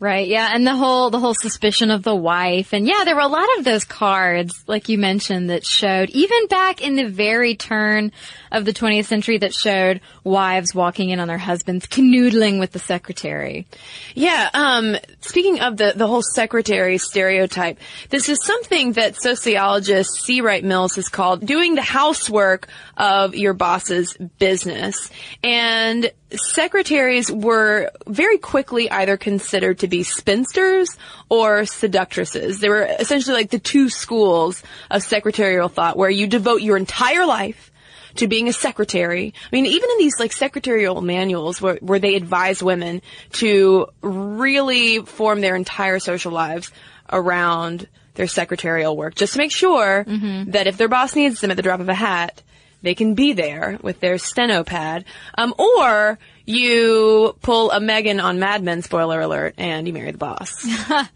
Right, 0.00 0.28
yeah, 0.28 0.50
and 0.54 0.64
the 0.64 0.76
whole 0.76 1.10
the 1.10 1.18
whole 1.18 1.34
suspicion 1.34 1.90
of 1.90 2.04
the 2.04 2.14
wife, 2.14 2.72
and 2.72 2.86
yeah, 2.86 3.02
there 3.04 3.16
were 3.16 3.20
a 3.20 3.26
lot 3.26 3.48
of 3.58 3.64
those 3.64 3.82
cards, 3.82 4.62
like 4.68 4.88
you 4.88 4.96
mentioned, 4.96 5.50
that 5.50 5.66
showed 5.66 6.08
even 6.10 6.46
back 6.46 6.80
in 6.80 6.94
the 6.94 7.08
very 7.08 7.56
turn 7.56 8.12
of 8.52 8.64
the 8.64 8.72
20th 8.72 9.06
century 9.06 9.38
that 9.38 9.52
showed 9.52 10.00
wives 10.22 10.72
walking 10.72 11.10
in 11.10 11.18
on 11.18 11.26
their 11.26 11.36
husbands 11.36 11.84
canoodling 11.86 12.60
with 12.60 12.70
the 12.70 12.78
secretary. 12.78 13.66
Yeah, 14.14 14.48
um, 14.54 14.96
speaking 15.20 15.60
of 15.60 15.76
the, 15.76 15.92
the 15.94 16.06
whole 16.06 16.22
secretary 16.22 16.98
stereotype, 16.98 17.78
this 18.10 18.28
is 18.28 18.38
something 18.44 18.92
that 18.92 19.20
sociologist 19.20 20.10
C. 20.22 20.40
Wright 20.40 20.64
Mills 20.64 20.96
has 20.96 21.08
called 21.08 21.44
doing 21.44 21.74
the 21.74 21.82
housework 21.82 22.68
of 22.96 23.34
your 23.34 23.54
boss's 23.54 24.16
business. 24.38 25.10
And 25.42 26.10
secretaries 26.30 27.30
were 27.30 27.90
very 28.06 28.38
quickly 28.38 28.90
either 28.90 29.16
considered 29.16 29.80
to 29.80 29.88
be 29.88 30.02
spinsters 30.02 30.96
or 31.28 31.64
seductresses. 31.64 32.60
They 32.60 32.68
were 32.68 32.84
essentially 32.84 33.34
like 33.34 33.50
the 33.50 33.58
two 33.58 33.88
schools 33.88 34.62
of 34.90 35.02
secretarial 35.02 35.68
thought 35.68 35.96
where 35.96 36.10
you 36.10 36.26
devote 36.26 36.62
your 36.62 36.76
entire 36.76 37.26
life 37.26 37.70
to 38.18 38.28
being 38.28 38.48
a 38.48 38.52
secretary. 38.52 39.32
I 39.44 39.48
mean, 39.56 39.66
even 39.66 39.90
in 39.90 39.98
these 39.98 40.18
like 40.20 40.32
secretarial 40.32 41.00
manuals 41.00 41.60
where, 41.60 41.76
where 41.76 41.98
they 41.98 42.14
advise 42.14 42.62
women 42.62 43.02
to 43.34 43.86
really 44.02 45.00
form 45.00 45.40
their 45.40 45.56
entire 45.56 45.98
social 45.98 46.32
lives 46.32 46.70
around 47.10 47.88
their 48.14 48.26
secretarial 48.26 48.96
work, 48.96 49.14
just 49.14 49.34
to 49.34 49.38
make 49.38 49.52
sure 49.52 50.04
that 50.50 50.66
if 50.66 50.76
their 50.76 50.88
boss 50.88 51.14
needs 51.14 51.40
them 51.40 51.50
at 51.50 51.56
the 51.56 51.62
drop 51.62 51.80
of 51.80 51.88
a 51.88 51.94
hat, 51.94 52.42
they 52.82 52.94
can 52.94 53.14
be 53.14 53.32
there 53.32 53.78
with 53.82 54.00
their 54.00 54.18
steno 54.18 54.64
pad. 54.64 55.04
Um, 55.36 55.54
or 55.58 56.18
you 56.48 57.36
pull 57.42 57.70
a 57.70 57.80
Megan 57.80 58.20
on 58.20 58.38
Mad 58.38 58.62
Men, 58.62 58.82
spoiler 58.82 59.20
alert, 59.20 59.54
and 59.58 59.86
you 59.86 59.92
marry 59.92 60.12
the 60.12 60.18
boss. 60.18 60.66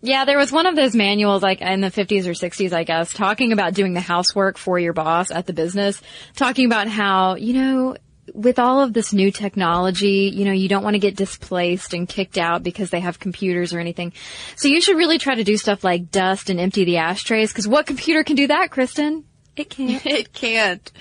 Yeah, 0.00 0.24
there 0.26 0.38
was 0.38 0.52
one 0.52 0.66
of 0.66 0.76
those 0.76 0.94
manuals, 0.94 1.42
like 1.42 1.60
in 1.60 1.80
the 1.80 1.90
50s 1.90 2.24
or 2.26 2.30
60s, 2.30 2.72
I 2.72 2.84
guess, 2.84 3.12
talking 3.12 3.52
about 3.52 3.74
doing 3.74 3.94
the 3.94 4.00
housework 4.00 4.56
for 4.56 4.78
your 4.78 4.92
boss 4.92 5.32
at 5.32 5.46
the 5.46 5.52
business, 5.52 6.00
talking 6.36 6.66
about 6.66 6.86
how, 6.86 7.34
you 7.34 7.52
know, 7.52 7.96
with 8.32 8.60
all 8.60 8.80
of 8.80 8.92
this 8.92 9.12
new 9.12 9.32
technology, 9.32 10.30
you 10.32 10.44
know, 10.44 10.52
you 10.52 10.68
don't 10.68 10.84
want 10.84 10.94
to 10.94 11.00
get 11.00 11.16
displaced 11.16 11.94
and 11.94 12.08
kicked 12.08 12.38
out 12.38 12.62
because 12.62 12.90
they 12.90 13.00
have 13.00 13.18
computers 13.18 13.72
or 13.72 13.80
anything. 13.80 14.12
So 14.54 14.68
you 14.68 14.80
should 14.80 14.96
really 14.96 15.18
try 15.18 15.34
to 15.34 15.42
do 15.42 15.56
stuff 15.56 15.82
like 15.82 16.12
dust 16.12 16.48
and 16.48 16.60
empty 16.60 16.84
the 16.84 16.98
ashtrays, 16.98 17.52
because 17.52 17.66
what 17.66 17.86
computer 17.86 18.22
can 18.22 18.36
do 18.36 18.46
that, 18.46 18.70
Kristen? 18.70 19.24
It 19.58 19.70
can't. 19.70 20.06
it 20.06 20.32
can't. 20.32 20.92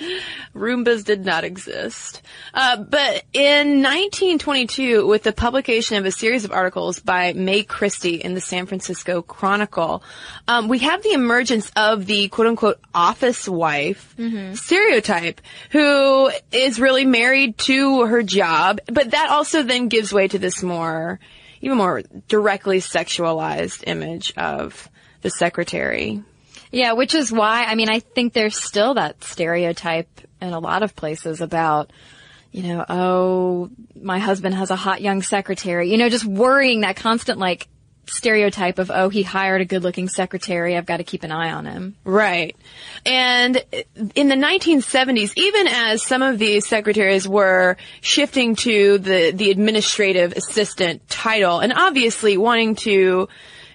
Roombas 0.55 1.05
did 1.05 1.25
not 1.25 1.43
exist. 1.43 2.21
Uh, 2.53 2.77
but 2.77 3.23
in 3.33 3.83
1922, 3.83 5.05
with 5.05 5.23
the 5.23 5.31
publication 5.33 5.97
of 5.97 6.05
a 6.05 6.11
series 6.11 6.45
of 6.45 6.51
articles 6.51 6.99
by 6.99 7.33
May 7.33 7.63
Christie 7.63 8.15
in 8.15 8.33
the 8.33 8.41
San 8.41 8.65
Francisco 8.65 9.21
Chronicle, 9.21 10.03
um, 10.47 10.67
we 10.67 10.79
have 10.79 11.03
the 11.03 11.13
emergence 11.13 11.71
of 11.75 12.05
the 12.05 12.27
quote 12.29 12.47
unquote 12.47 12.79
office 12.93 13.47
wife 13.47 14.15
stereotype 14.55 15.41
who 15.71 16.31
is 16.51 16.79
really 16.79 17.05
married 17.05 17.57
to 17.59 18.05
her 18.05 18.23
job, 18.23 18.79
but 18.87 19.11
that 19.11 19.29
also 19.29 19.63
then 19.63 19.87
gives 19.87 20.11
way 20.11 20.27
to 20.27 20.39
this 20.39 20.63
more, 20.63 21.19
even 21.61 21.77
more 21.77 22.01
directly 22.27 22.79
sexualized 22.79 23.83
image 23.85 24.33
of 24.35 24.89
the 25.21 25.29
secretary. 25.29 26.23
Yeah, 26.77 26.91
which 26.91 27.15
is 27.15 27.31
why, 27.31 27.63
I 27.63 27.73
mean, 27.73 27.89
I 27.89 28.01
think 28.01 28.33
there's 28.33 28.55
still 28.55 28.93
that 28.93 29.23
stereotype 29.23 30.21
in 30.39 30.53
a 30.53 30.59
lot 30.59 30.83
of 30.83 30.95
places 30.95 31.41
about, 31.41 31.91
you 32.51 32.61
know, 32.61 32.85
oh, 32.87 33.71
my 33.99 34.19
husband 34.19 34.53
has 34.53 34.69
a 34.69 34.75
hot 34.75 35.01
young 35.01 35.23
secretary, 35.23 35.89
you 35.89 35.97
know, 35.97 36.07
just 36.07 36.23
worrying 36.23 36.81
that 36.81 36.95
constant 36.95 37.39
like 37.39 37.67
stereotype 38.05 38.77
of, 38.77 38.91
oh, 38.93 39.09
he 39.09 39.23
hired 39.23 39.61
a 39.61 39.65
good 39.65 39.81
looking 39.81 40.07
secretary, 40.07 40.77
I've 40.77 40.85
got 40.85 40.97
to 40.97 41.03
keep 41.03 41.23
an 41.23 41.31
eye 41.31 41.51
on 41.51 41.65
him. 41.65 41.95
Right. 42.03 42.55
And 43.07 43.57
in 44.13 44.27
the 44.27 44.35
1970s, 44.35 45.33
even 45.35 45.65
as 45.65 46.03
some 46.03 46.21
of 46.21 46.37
these 46.37 46.67
secretaries 46.67 47.27
were 47.27 47.77
shifting 48.01 48.55
to 48.57 48.99
the, 48.99 49.31
the 49.31 49.49
administrative 49.49 50.33
assistant 50.33 51.09
title 51.09 51.57
and 51.57 51.73
obviously 51.73 52.37
wanting 52.37 52.75
to 52.75 53.29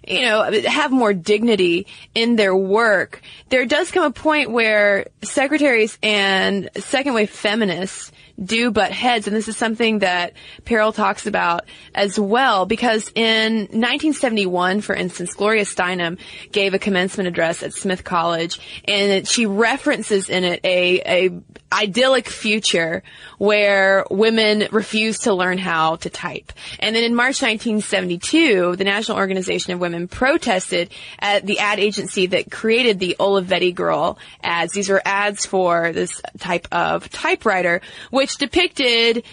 you 0.06 0.22
know, 0.22 0.50
have 0.66 0.90
more 0.90 1.14
dignity 1.14 1.86
in 2.14 2.36
their 2.36 2.54
work, 2.56 3.22
there 3.50 3.66
does 3.66 3.90
come 3.90 4.04
a 4.04 4.10
point 4.10 4.50
where 4.50 5.06
secretaries 5.22 5.98
and 6.02 6.70
second 6.76 7.14
wave 7.14 7.30
feminists 7.30 8.10
do 8.42 8.70
butt 8.70 8.92
heads, 8.92 9.26
and 9.26 9.36
this 9.36 9.48
is 9.48 9.56
something 9.56 10.00
that 10.00 10.34
Peril 10.64 10.92
talks 10.92 11.26
about 11.26 11.64
as 11.94 12.18
well, 12.18 12.66
because 12.66 13.10
in 13.14 13.60
1971, 13.60 14.80
for 14.80 14.94
instance, 14.94 15.34
Gloria 15.34 15.64
Steinem 15.64 16.18
gave 16.50 16.74
a 16.74 16.78
commencement 16.78 17.28
address 17.28 17.62
at 17.62 17.72
Smith 17.72 18.04
College, 18.04 18.60
and 18.84 19.26
she 19.26 19.46
references 19.46 20.28
in 20.28 20.44
it 20.44 20.60
a, 20.64 21.26
a 21.26 21.40
idyllic 21.72 22.28
future 22.28 23.02
where 23.38 24.04
women 24.10 24.68
refuse 24.70 25.20
to 25.20 25.34
learn 25.34 25.58
how 25.58 25.96
to 25.96 26.10
type. 26.10 26.52
And 26.78 26.94
then 26.94 27.02
in 27.02 27.14
March 27.14 27.42
1972, 27.42 28.76
the 28.76 28.84
National 28.84 29.16
Organization 29.16 29.72
of 29.72 29.80
Women 29.80 30.06
protested 30.06 30.90
at 31.18 31.46
the 31.46 31.58
ad 31.58 31.80
agency 31.80 32.26
that 32.26 32.50
created 32.50 32.98
the 32.98 33.16
Olivetti 33.18 33.74
Girl 33.74 34.18
ads. 34.42 34.72
These 34.72 34.90
were 34.90 35.02
ads 35.04 35.46
for 35.46 35.92
this 35.92 36.20
type 36.38 36.68
of 36.70 37.08
typewriter, 37.10 37.80
which 38.10 38.31
depicted 38.36 39.24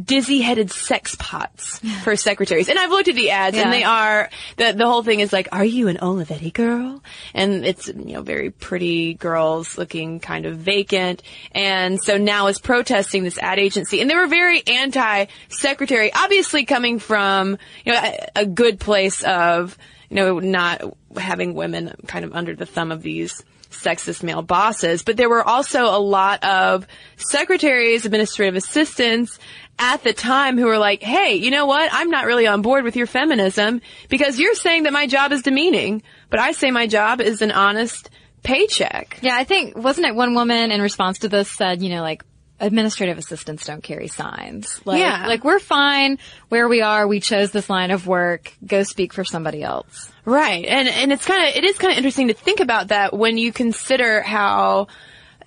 dizzy-headed 0.00 0.70
sex 0.70 1.16
pots 1.18 1.80
for 2.02 2.16
secretaries. 2.24 2.68
And 2.68 2.78
I've 2.78 2.90
looked 2.90 3.08
at 3.08 3.14
the 3.14 3.30
ads, 3.30 3.56
and 3.56 3.72
they 3.72 3.84
are 3.84 4.28
the 4.56 4.72
the 4.72 4.86
whole 4.86 5.02
thing 5.02 5.20
is 5.20 5.32
like, 5.32 5.48
"Are 5.52 5.64
you 5.64 5.88
an 5.88 5.96
Olivetti 5.98 6.52
girl?" 6.52 7.02
And 7.32 7.64
it's 7.64 7.88
you 7.88 8.14
know 8.14 8.22
very 8.22 8.50
pretty 8.50 9.14
girls 9.14 9.78
looking 9.78 10.20
kind 10.20 10.46
of 10.46 10.58
vacant, 10.58 11.22
and 11.52 12.02
so 12.02 12.16
now 12.16 12.48
is 12.48 12.58
protesting 12.58 13.24
this 13.24 13.38
ad 13.38 13.58
agency, 13.58 14.00
and 14.00 14.10
they 14.10 14.16
were 14.16 14.26
very 14.26 14.62
anti-secretary, 14.66 16.12
obviously 16.12 16.64
coming 16.64 16.98
from 16.98 17.58
you 17.84 17.92
know 17.92 18.00
a, 18.00 18.42
a 18.42 18.46
good 18.46 18.80
place 18.80 19.22
of 19.22 19.76
you 20.10 20.16
know 20.16 20.38
not 20.38 20.82
having 21.16 21.54
women 21.54 21.94
kind 22.06 22.24
of 22.24 22.34
under 22.34 22.54
the 22.54 22.66
thumb 22.66 22.92
of 22.92 23.02
these 23.02 23.42
sexist 23.74 24.22
male 24.22 24.42
bosses, 24.42 25.02
but 25.02 25.16
there 25.16 25.28
were 25.28 25.42
also 25.42 25.84
a 25.84 25.98
lot 25.98 26.44
of 26.44 26.86
secretaries, 27.16 28.04
administrative 28.04 28.56
assistants 28.56 29.38
at 29.78 30.02
the 30.04 30.12
time 30.12 30.56
who 30.56 30.66
were 30.66 30.78
like, 30.78 31.02
hey, 31.02 31.34
you 31.34 31.50
know 31.50 31.66
what? 31.66 31.90
I'm 31.92 32.10
not 32.10 32.26
really 32.26 32.46
on 32.46 32.62
board 32.62 32.84
with 32.84 32.96
your 32.96 33.06
feminism 33.06 33.80
because 34.08 34.38
you're 34.38 34.54
saying 34.54 34.84
that 34.84 34.92
my 34.92 35.06
job 35.06 35.32
is 35.32 35.42
demeaning, 35.42 36.02
but 36.30 36.40
I 36.40 36.52
say 36.52 36.70
my 36.70 36.86
job 36.86 37.20
is 37.20 37.42
an 37.42 37.50
honest 37.50 38.10
paycheck. 38.42 39.18
Yeah, 39.22 39.36
I 39.36 39.44
think, 39.44 39.76
wasn't 39.76 40.06
it 40.06 40.14
one 40.14 40.34
woman 40.34 40.70
in 40.70 40.80
response 40.80 41.20
to 41.20 41.28
this 41.28 41.50
said, 41.50 41.82
you 41.82 41.90
know, 41.90 42.02
like, 42.02 42.24
administrative 42.60 43.18
assistants 43.18 43.66
don't 43.66 43.82
carry 43.82 44.08
signs. 44.08 44.80
Like, 44.84 45.00
Yeah. 45.00 45.26
like 45.26 45.44
we're 45.44 45.58
fine 45.58 46.18
where 46.48 46.68
we 46.68 46.82
are. 46.82 47.06
We 47.06 47.20
chose 47.20 47.50
this 47.50 47.68
line 47.68 47.90
of 47.90 48.06
work. 48.06 48.52
Go 48.64 48.82
speak 48.84 49.12
for 49.12 49.24
somebody 49.24 49.62
else. 49.62 50.10
Right. 50.24 50.64
And 50.64 50.88
and 50.88 51.12
it's 51.12 51.24
kind 51.26 51.48
of 51.48 51.56
it 51.56 51.64
is 51.64 51.76
kind 51.78 51.92
of 51.92 51.98
interesting 51.98 52.28
to 52.28 52.34
think 52.34 52.60
about 52.60 52.88
that 52.88 53.12
when 53.12 53.36
you 53.38 53.52
consider 53.52 54.22
how 54.22 54.86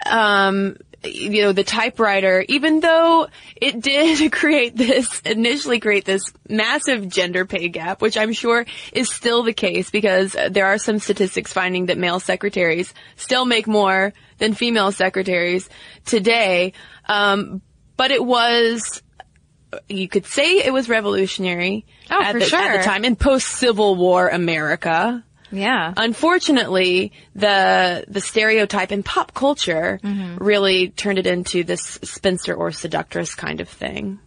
um 0.06 0.76
you 1.04 1.44
know 1.44 1.52
the 1.52 1.64
typewriter 1.64 2.44
even 2.50 2.80
though 2.80 3.28
it 3.56 3.80
did 3.82 4.32
create 4.32 4.76
this 4.76 5.22
initially 5.22 5.80
create 5.80 6.06
this 6.06 6.32
massive 6.50 7.08
gender 7.08 7.46
pay 7.46 7.70
gap 7.70 8.02
which 8.02 8.18
I'm 8.18 8.34
sure 8.34 8.66
is 8.92 9.10
still 9.10 9.44
the 9.44 9.54
case 9.54 9.90
because 9.92 10.36
there 10.50 10.66
are 10.66 10.78
some 10.80 11.00
statistics 11.00 11.54
finding 11.54 11.86
that 11.88 11.98
male 11.98 12.20
secretaries 12.20 12.94
still 13.16 13.46
make 13.46 13.68
more 13.68 14.12
than 14.40 14.54
female 14.54 14.92
secretaries 14.92 15.70
today 16.06 16.74
um 17.08 17.62
but 17.96 18.12
it 18.12 18.24
was 18.24 19.02
you 19.90 20.08
could 20.08 20.26
say 20.26 20.60
it 20.60 20.72
was 20.72 20.88
revolutionary 20.88 21.86
Oh, 22.10 22.22
at 22.22 22.32
for 22.32 22.40
the, 22.40 22.56
at 22.56 22.78
the 22.78 22.84
time 22.84 23.04
in 23.04 23.16
post 23.16 23.48
Civil 23.48 23.96
War 23.96 24.30
America. 24.30 25.24
Yeah. 25.52 25.94
Unfortunately, 25.98 27.12
the 27.36 28.06
the 28.08 28.22
stereotype 28.22 28.92
in 28.92 29.04
pop 29.04 29.34
culture 29.34 30.00
Mm-hmm. 30.04 30.44
really 30.44 30.90
turned 30.90 31.20
it 31.20 31.28
into 31.28 31.64
this 31.64 31.82
spinster 32.04 32.54
or 32.56 32.72
seductress 32.72 33.36
kind 33.36 33.60
of 33.62 33.68
thing. 33.70 34.20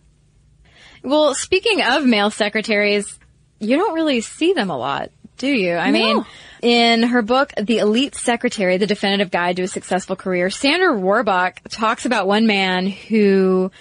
Well, 1.03 1.35
speaking 1.35 1.83
of 1.83 2.05
male 2.05 2.31
secretaries, 2.31 3.19
you 3.59 3.77
don't 3.77 3.95
really 3.95 4.21
see 4.21 4.53
them 4.53 4.71
a 4.71 4.77
lot, 4.77 5.11
do 5.41 5.49
you? 5.49 5.75
I 5.75 5.91
mean, 5.91 6.25
in 6.63 7.03
her 7.03 7.23
book, 7.23 7.53
The 7.57 7.79
Elite 7.79 8.15
Secretary, 8.15 8.77
The 8.77 8.87
Definitive 8.87 9.31
Guide 9.31 9.57
to 9.57 9.63
a 9.63 9.69
Successful 9.69 10.15
Career, 10.15 10.51
Sandra 10.51 10.95
Warbuck 10.95 11.57
talks 11.71 12.05
about 12.05 12.27
one 12.27 12.47
man 12.47 12.87
who 12.87 13.73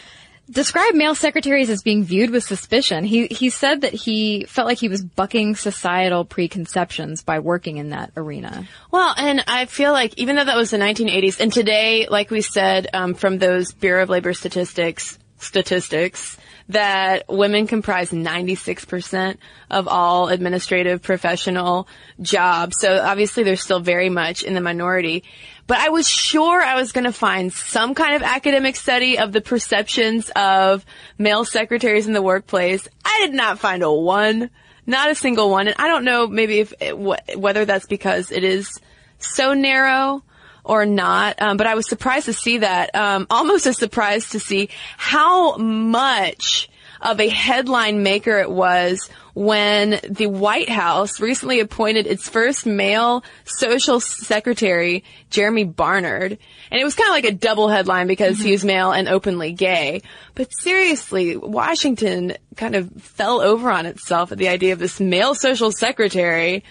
described 0.49 0.95
male 0.95 1.15
secretaries 1.15 1.69
as 1.69 1.83
being 1.83 2.03
viewed 2.03 2.29
with 2.29 2.43
suspicion. 2.43 3.03
He, 3.03 3.27
he 3.27 3.49
said 3.49 3.81
that 3.81 3.93
he 3.93 4.45
felt 4.45 4.67
like 4.67 4.79
he 4.79 4.87
was 4.87 5.03
bucking 5.03 5.57
societal 5.57 6.23
preconceptions 6.25 7.21
by 7.23 7.39
working 7.39 7.77
in 7.77 7.89
that 7.89 8.11
arena. 8.15 8.65
Well, 8.89 9.13
and 9.17 9.43
I 9.45 9.65
feel 9.65 9.91
like 9.91 10.17
even 10.17 10.37
though 10.37 10.45
that 10.45 10.57
was 10.57 10.71
the 10.71 10.77
1980s, 10.77 11.39
and 11.41 11.51
today, 11.51 12.07
like 12.09 12.31
we 12.31 12.41
said, 12.41 12.87
um, 12.93 13.13
from 13.13 13.37
those 13.37 13.73
Bureau 13.73 14.03
of 14.03 14.09
Labor 14.09 14.33
statistics, 14.33 15.19
statistics, 15.37 16.37
that 16.69 17.25
women 17.27 17.65
comprise 17.65 18.11
96% 18.11 19.37
of 19.71 19.87
all 19.87 20.29
administrative 20.29 21.01
professional 21.01 21.87
jobs. 22.21 22.77
So 22.79 22.99
obviously 22.99 23.43
they're 23.43 23.55
still 23.55 23.79
very 23.79 24.09
much 24.09 24.43
in 24.43 24.53
the 24.53 24.61
minority. 24.61 25.23
But 25.65 25.79
I 25.79 25.89
was 25.89 26.07
sure 26.07 26.61
I 26.61 26.75
was 26.75 26.91
going 26.91 27.05
to 27.05 27.11
find 27.11 27.51
some 27.51 27.95
kind 27.95 28.15
of 28.15 28.21
academic 28.21 28.75
study 28.75 29.17
of 29.17 29.31
the 29.31 29.41
perceptions 29.41 30.31
of 30.35 30.85
male 31.17 31.43
secretaries 31.43 32.07
in 32.07 32.13
the 32.13 32.21
workplace. 32.21 32.87
I 33.03 33.25
did 33.25 33.33
not 33.33 33.59
find 33.59 33.81
a 33.81 33.91
one, 33.91 34.51
not 34.85 35.09
a 35.09 35.15
single 35.15 35.49
one. 35.49 35.67
And 35.67 35.75
I 35.79 35.87
don't 35.87 36.05
know 36.05 36.27
maybe 36.27 36.59
if 36.59 36.73
it, 36.79 36.97
whether 36.97 37.65
that's 37.65 37.87
because 37.87 38.31
it 38.31 38.43
is 38.43 38.79
so 39.17 39.53
narrow 39.53 40.23
or 40.69 40.85
not. 40.85 41.41
Um, 41.41 41.57
but 41.57 41.67
I 41.67 41.75
was 41.75 41.87
surprised 41.89 42.25
to 42.25 42.33
see 42.33 42.59
that. 42.59 42.95
Um, 42.95 43.25
almost 43.31 43.65
as 43.65 43.77
surprised 43.77 44.33
to 44.33 44.39
see 44.39 44.69
how 44.97 45.57
much 45.57 46.69
of 47.01 47.19
a 47.19 47.27
headline 47.29 48.03
maker 48.03 48.37
it 48.39 48.51
was 48.51 49.09
when 49.33 49.99
the 50.09 50.27
White 50.27 50.69
House 50.69 51.21
recently 51.21 51.61
appointed 51.61 52.07
its 52.07 52.27
first 52.27 52.65
male 52.65 53.23
social 53.45 53.99
secretary, 54.01 55.05
Jeremy 55.29 55.63
Bernard. 55.63 56.37
And 56.69 56.81
it 56.81 56.83
was 56.83 56.95
kind 56.95 57.07
of 57.07 57.13
like 57.13 57.25
a 57.25 57.31
double 57.31 57.69
headline 57.69 58.07
because 58.07 58.37
mm-hmm. 58.37 58.45
he 58.47 58.51
was 58.51 58.65
male 58.65 58.91
and 58.91 59.07
openly 59.07 59.53
gay. 59.53 60.01
But 60.35 60.49
seriously, 60.59 61.37
Washington 61.37 62.35
kind 62.57 62.75
of 62.75 62.91
fell 63.01 63.39
over 63.39 63.71
on 63.71 63.85
itself 63.85 64.33
at 64.33 64.37
the 64.37 64.49
idea 64.49 64.73
of 64.73 64.79
this 64.79 64.99
male 64.99 65.35
social 65.35 65.71
secretary 65.71 66.63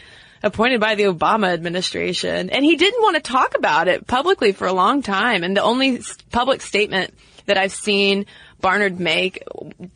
appointed 0.42 0.80
by 0.80 0.94
the 0.94 1.04
Obama 1.04 1.52
administration. 1.52 2.50
And 2.50 2.64
he 2.64 2.76
didn't 2.76 3.02
want 3.02 3.16
to 3.16 3.22
talk 3.22 3.56
about 3.56 3.88
it 3.88 4.06
publicly 4.06 4.52
for 4.52 4.66
a 4.66 4.72
long 4.72 5.02
time. 5.02 5.44
And 5.44 5.56
the 5.56 5.62
only 5.62 6.00
public 6.30 6.62
statement 6.62 7.14
that 7.46 7.58
I've 7.58 7.72
seen 7.72 8.26
Bernard 8.60 8.98
make 9.00 9.42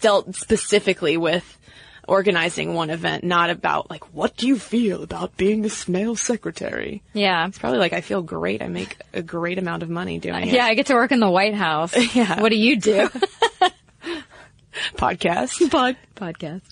dealt 0.01 0.35
specifically 0.35 1.17
with 1.17 1.59
organizing 2.07 2.75
one 2.75 2.91
event, 2.91 3.25
not 3.25 3.51
about 3.51 3.91
like, 3.91 4.13
what 4.13 4.37
do 4.37 4.47
you 4.47 4.59
feel 4.59 5.03
about 5.03 5.37
being 5.37 5.63
the 5.63 5.85
male 5.89 6.17
secretary? 6.17 7.03
Yeah. 7.13 7.47
It's 7.47 7.59
probably 7.59 7.79
like, 7.79 7.93
I 7.93 8.01
feel 8.01 8.23
great. 8.23 8.63
I 8.63 8.69
make 8.69 8.97
a 9.13 9.23
great 9.23 9.59
amount 9.59 9.83
of 9.83 9.91
money 9.91 10.19
doing 10.19 10.49
it. 10.49 10.55
Yeah, 10.55 10.65
I 10.65 10.75
get 10.75 10.87
to 10.87 10.95
work 10.95 11.13
in 11.13 11.21
the 11.21 11.31
White 11.31 11.55
House. 11.55 11.97
yeah. 12.15 12.41
What 12.41 12.51
do 12.51 12.57
you 12.57 12.77
do? 12.77 13.09
Podcast. 14.97 15.71
Pod- 15.71 15.97
podcast. 16.17 16.63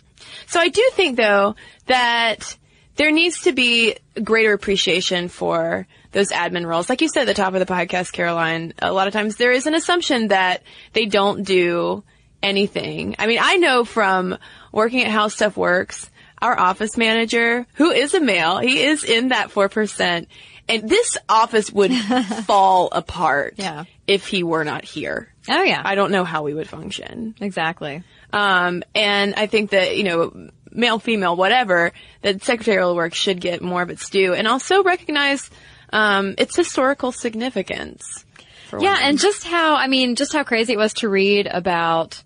So 0.47 0.59
I 0.59 0.69
do 0.69 0.91
think 0.95 1.17
though 1.17 1.55
that 1.87 2.57
there 2.97 3.11
needs 3.11 3.43
to 3.43 3.53
be 3.53 3.97
greater 4.23 4.53
appreciation 4.53 5.29
for 5.29 5.87
those 6.13 6.31
admin 6.31 6.67
roles. 6.67 6.89
Like 6.89 7.01
you 7.01 7.09
said 7.09 7.23
at 7.23 7.27
the 7.27 7.35
top 7.35 7.55
of 7.55 7.61
the 7.61 7.73
podcast, 7.73 8.13
Caroline, 8.13 8.75
a 8.81 8.93
lot 8.93 9.07
of 9.07 9.13
times 9.13 9.37
there 9.37 9.53
is 9.53 9.67
an 9.67 9.75
assumption 9.75 10.29
that 10.29 10.63
they 10.93 11.07
don't 11.07 11.45
do 11.45 12.03
anything. 12.43 13.17
I 13.19 13.27
mean, 13.27 13.39
I 13.41 13.57
know 13.57 13.85
from 13.85 14.37
working 14.73 15.03
at 15.03 15.11
How 15.11 15.29
Stuff 15.29 15.57
Works, 15.57 16.11
our 16.41 16.59
office 16.59 16.97
manager, 16.97 17.67
who 17.75 17.91
is 17.91 18.15
a 18.15 18.21
male, 18.21 18.59
he 18.59 18.83
is 18.83 19.05
in 19.05 19.29
that 19.29 19.51
4%. 19.51 20.27
And 20.69 20.89
this 20.89 21.19
office 21.29 21.71
would 21.73 21.93
fall 22.47 22.89
apart 22.93 23.55
yeah. 23.57 23.85
if 24.07 24.27
he 24.27 24.43
were 24.43 24.65
not 24.65 24.85
here. 24.85 25.33
Oh 25.49 25.63
yeah. 25.63 25.83
I 25.85 25.97
don't 25.97 26.13
know 26.13 26.25
how 26.25 26.43
we 26.43 26.55
would 26.55 26.69
function. 26.69 27.35
Exactly. 27.41 28.05
Um, 28.33 28.85
and 28.95 29.35
I 29.35 29.47
think 29.47 29.71
that, 29.71 29.97
you 29.97 30.05
know, 30.05 30.51
male, 30.73 30.99
female, 30.99 31.37
whatever, 31.37 31.93
that 32.23 32.43
secretarial 32.43 32.95
work 32.95 33.15
should 33.15 33.41
get 33.41 33.63
more 33.63 33.83
of 33.83 33.91
its 33.91 34.09
due 34.11 34.35
and 34.35 34.47
also 34.47 34.83
recognize 34.83 35.51
um, 35.93 36.35
its 36.39 36.57
historical 36.57 37.13
significance. 37.13 38.25
Yeah, 38.73 38.79
women. 38.79 38.99
and 39.03 39.19
just 39.19 39.45
how, 39.45 39.75
I 39.75 39.89
mean, 39.89 40.15
just 40.15 40.33
how 40.33 40.45
crazy 40.45 40.75
it 40.75 40.79
was 40.79 40.95
to 40.95 41.09
read 41.09 41.49
about 41.49 42.23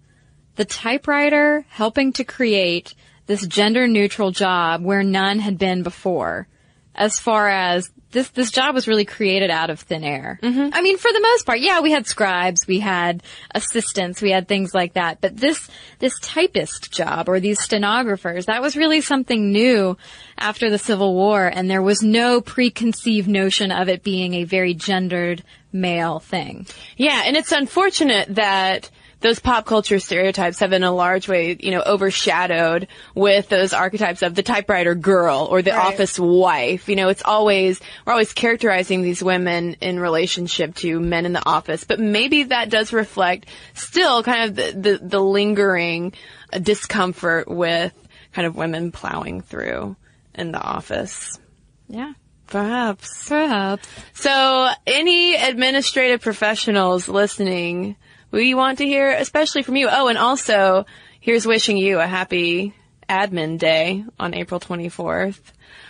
the 0.56 0.64
typewriter 0.64 1.64
helping 1.68 2.12
to 2.14 2.24
create 2.24 2.94
this 3.26 3.46
gender 3.46 3.88
neutral 3.88 4.30
job 4.30 4.84
where 4.84 5.02
none 5.02 5.38
had 5.38 5.58
been 5.58 5.82
before 5.82 6.46
as 6.94 7.18
far 7.18 7.48
as 7.48 7.90
this 8.14 8.28
this 8.30 8.50
job 8.50 8.74
was 8.74 8.88
really 8.88 9.04
created 9.04 9.50
out 9.50 9.68
of 9.68 9.80
thin 9.80 10.04
air. 10.04 10.38
Mm-hmm. 10.42 10.68
I 10.72 10.80
mean, 10.80 10.96
for 10.96 11.12
the 11.12 11.20
most 11.20 11.44
part, 11.44 11.60
yeah, 11.60 11.80
we 11.80 11.90
had 11.90 12.06
scribes, 12.06 12.66
we 12.66 12.80
had 12.80 13.22
assistants, 13.54 14.22
we 14.22 14.30
had 14.30 14.48
things 14.48 14.72
like 14.72 14.94
that. 14.94 15.20
But 15.20 15.36
this 15.36 15.68
this 15.98 16.18
typist 16.20 16.90
job 16.92 17.28
or 17.28 17.40
these 17.40 17.60
stenographers, 17.60 18.46
that 18.46 18.62
was 18.62 18.76
really 18.76 19.00
something 19.00 19.52
new 19.52 19.98
after 20.38 20.70
the 20.70 20.78
Civil 20.78 21.14
War, 21.14 21.46
and 21.46 21.68
there 21.68 21.82
was 21.82 22.02
no 22.02 22.40
preconceived 22.40 23.28
notion 23.28 23.70
of 23.70 23.88
it 23.88 24.02
being 24.02 24.34
a 24.34 24.44
very 24.44 24.74
gendered 24.74 25.42
male 25.72 26.20
thing. 26.20 26.66
Yeah, 26.96 27.22
and 27.26 27.36
it's 27.36 27.52
unfortunate 27.52 28.36
that 28.36 28.90
those 29.24 29.40
pop 29.40 29.64
culture 29.64 29.98
stereotypes 29.98 30.58
have 30.58 30.74
in 30.74 30.84
a 30.84 30.92
large 30.92 31.28
way, 31.28 31.56
you 31.58 31.70
know, 31.70 31.82
overshadowed 31.84 32.88
with 33.14 33.48
those 33.48 33.72
archetypes 33.72 34.20
of 34.20 34.34
the 34.34 34.42
typewriter 34.42 34.94
girl 34.94 35.48
or 35.50 35.62
the 35.62 35.70
right. 35.70 35.94
office 35.94 36.18
wife. 36.18 36.90
You 36.90 36.96
know, 36.96 37.08
it's 37.08 37.22
always, 37.24 37.80
we're 38.04 38.12
always 38.12 38.34
characterizing 38.34 39.00
these 39.00 39.24
women 39.24 39.76
in 39.80 39.98
relationship 39.98 40.74
to 40.76 41.00
men 41.00 41.24
in 41.24 41.32
the 41.32 41.42
office, 41.48 41.84
but 41.84 41.98
maybe 41.98 42.42
that 42.44 42.68
does 42.68 42.92
reflect 42.92 43.46
still 43.72 44.22
kind 44.22 44.50
of 44.50 44.56
the, 44.56 44.72
the, 44.78 44.98
the 44.98 45.20
lingering 45.20 46.12
discomfort 46.60 47.48
with 47.48 47.94
kind 48.34 48.46
of 48.46 48.56
women 48.56 48.92
plowing 48.92 49.40
through 49.40 49.96
in 50.34 50.52
the 50.52 50.60
office. 50.60 51.40
Yeah. 51.88 52.12
Perhaps. 52.46 53.26
Perhaps. 53.26 53.88
So, 54.12 54.68
any 54.86 55.34
administrative 55.34 56.20
professionals 56.20 57.08
listening 57.08 57.96
we 58.34 58.54
want 58.54 58.78
to 58.78 58.86
hear, 58.86 59.10
especially 59.10 59.62
from 59.62 59.76
you. 59.76 59.88
Oh, 59.90 60.08
and 60.08 60.18
also, 60.18 60.86
here's 61.20 61.46
wishing 61.46 61.76
you 61.76 62.00
a 62.00 62.06
happy 62.06 62.74
admin 63.08 63.58
day 63.58 64.04
on 64.18 64.34
April 64.34 64.60
24th. 64.60 65.40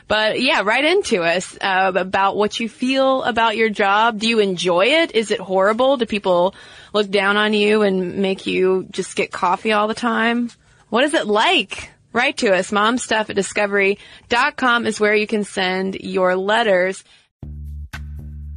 But 0.07 0.41
yeah, 0.41 0.63
right 0.63 0.85
into 0.85 1.23
us 1.23 1.57
uh, 1.59 1.93
about 1.95 2.37
what 2.37 2.61
you 2.61 2.69
feel 2.69 3.23
about 3.23 3.57
your 3.57 3.71
job. 3.71 4.19
Do 4.19 4.29
you 4.29 4.41
enjoy 4.41 4.87
it? 4.87 5.15
Is 5.15 5.31
it 5.31 5.41
horrible? 5.41 5.97
Do 5.97 6.05
people 6.05 6.55
look 6.93 7.11
down 7.11 7.39
on 7.39 7.55
you 7.55 7.83
and 7.83 8.17
make 8.17 8.47
you 8.47 8.87
just 8.91 9.17
get 9.17 9.33
coffee 9.33 9.73
all 9.73 9.89
the 9.89 9.95
time? 9.95 10.51
What 10.91 11.05
is 11.05 11.15
it 11.15 11.27
like? 11.27 11.91
Write 12.13 12.37
to 12.39 12.55
us. 12.55 12.71
Momstuff 12.71 13.31
at 13.31 13.37
discovery.com 13.37 14.87
is 14.87 15.01
where 15.01 15.15
you 15.15 15.27
can 15.27 15.45
send 15.45 15.95
your 15.97 16.37
letters. 16.37 17.03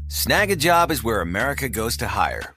Snagajob 0.09 0.91
is 0.91 1.03
where 1.03 1.21
America 1.21 1.69
goes 1.69 1.97
to 1.97 2.07
hire 2.07 2.56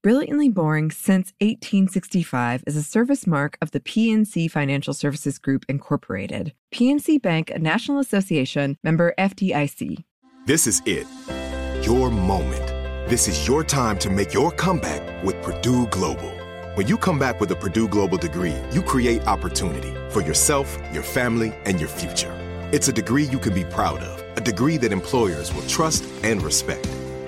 Brilliantly 0.00 0.48
Boring 0.48 0.92
Since 0.92 1.32
1865 1.40 2.62
is 2.68 2.76
a 2.76 2.84
service 2.84 3.26
mark 3.26 3.58
of 3.60 3.72
the 3.72 3.80
PNC 3.80 4.48
Financial 4.48 4.94
Services 4.94 5.40
Group, 5.40 5.64
Incorporated. 5.68 6.52
PNC 6.72 7.20
Bank, 7.20 7.50
a 7.50 7.58
National 7.58 7.98
Association 7.98 8.78
member 8.84 9.12
FDIC. 9.18 10.04
This 10.46 10.68
is 10.68 10.82
it. 10.86 11.04
Your 11.84 12.12
moment. 12.12 12.64
This 13.10 13.26
is 13.26 13.48
your 13.48 13.64
time 13.64 13.98
to 13.98 14.08
make 14.08 14.32
your 14.32 14.52
comeback 14.52 15.24
with 15.24 15.42
Purdue 15.42 15.88
Global. 15.88 16.30
When 16.76 16.86
you 16.86 16.96
come 16.96 17.18
back 17.18 17.40
with 17.40 17.50
a 17.50 17.56
Purdue 17.56 17.88
Global 17.88 18.18
degree, 18.18 18.54
you 18.70 18.82
create 18.82 19.26
opportunity 19.26 19.92
for 20.10 20.22
yourself, 20.22 20.78
your 20.92 21.02
family, 21.02 21.52
and 21.64 21.80
your 21.80 21.88
future. 21.88 22.32
It's 22.70 22.86
a 22.86 22.92
degree 22.92 23.24
you 23.24 23.40
can 23.40 23.52
be 23.52 23.64
proud 23.64 23.98
of, 24.04 24.38
a 24.38 24.40
degree 24.40 24.76
that 24.76 24.92
employers 24.92 25.52
will 25.52 25.66
trust 25.66 26.04
and 26.22 26.40
respect. 26.40 26.88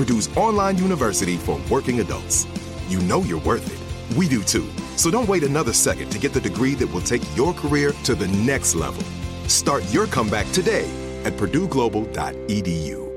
Purdue's 0.00 0.34
online 0.34 0.78
university 0.78 1.36
for 1.36 1.60
working 1.70 2.00
adults. 2.00 2.46
You 2.88 3.00
know 3.00 3.20
you're 3.20 3.40
worth 3.40 3.66
it. 3.70 4.16
We 4.16 4.28
do 4.28 4.42
too. 4.42 4.66
So 4.96 5.10
don't 5.10 5.28
wait 5.28 5.42
another 5.42 5.74
second 5.74 6.08
to 6.12 6.18
get 6.18 6.32
the 6.32 6.40
degree 6.40 6.74
that 6.76 6.86
will 6.86 7.02
take 7.02 7.20
your 7.36 7.52
career 7.52 7.92
to 8.04 8.14
the 8.14 8.28
next 8.28 8.74
level. 8.74 9.02
Start 9.46 9.84
your 9.92 10.06
comeback 10.06 10.50
today 10.52 10.88
at 11.24 11.34
purdueglobal.edu. 11.34 13.10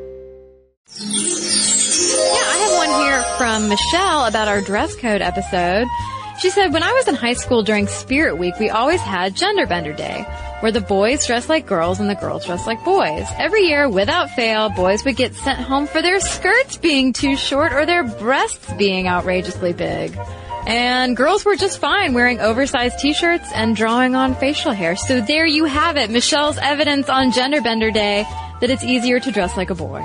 Yeah, 0.99 2.49
I 2.51 2.57
have 2.57 2.75
one 2.75 3.01
here 3.01 3.23
from 3.37 3.69
Michelle 3.69 4.25
about 4.25 4.49
our 4.49 4.59
dress 4.59 4.93
code 4.97 5.21
episode. 5.21 5.87
She 6.39 6.49
said, 6.49 6.73
when 6.73 6.83
I 6.83 6.91
was 6.91 7.07
in 7.07 7.15
high 7.15 7.31
school 7.31 7.63
during 7.63 7.87
Spirit 7.87 8.37
Week, 8.37 8.59
we 8.59 8.69
always 8.69 8.99
had 8.99 9.37
Gender 9.37 9.65
Bender 9.65 9.93
Day, 9.93 10.25
where 10.63 10.71
the 10.71 10.79
boys 10.79 11.27
dressed 11.27 11.49
like 11.49 11.65
girls 11.65 11.99
and 11.99 12.09
the 12.09 12.15
girls 12.15 12.45
dressed 12.45 12.65
like 12.65 12.81
boys. 12.85 13.27
Every 13.37 13.63
year, 13.63 13.89
without 13.89 14.29
fail, 14.29 14.69
boys 14.69 15.03
would 15.03 15.17
get 15.17 15.35
sent 15.35 15.59
home 15.59 15.87
for 15.87 16.01
their 16.01 16.21
skirts 16.21 16.77
being 16.77 17.11
too 17.11 17.35
short 17.35 17.73
or 17.73 17.85
their 17.85 18.05
breasts 18.05 18.71
being 18.75 19.05
outrageously 19.05 19.73
big. 19.73 20.17
And 20.65 21.17
girls 21.17 21.43
were 21.43 21.57
just 21.57 21.79
fine 21.79 22.13
wearing 22.13 22.39
oversized 22.39 22.97
t-shirts 22.99 23.51
and 23.53 23.75
drawing 23.75 24.15
on 24.15 24.35
facial 24.35 24.71
hair. 24.71 24.95
So 24.95 25.19
there 25.19 25.45
you 25.45 25.65
have 25.65 25.97
it, 25.97 26.09
Michelle's 26.09 26.57
evidence 26.57 27.09
on 27.09 27.33
Gender 27.33 27.59
Bender 27.59 27.91
Day 27.91 28.25
that 28.61 28.69
it's 28.69 28.85
easier 28.85 29.19
to 29.19 29.31
dress 29.33 29.57
like 29.57 29.69
a 29.69 29.75
boy. 29.75 29.99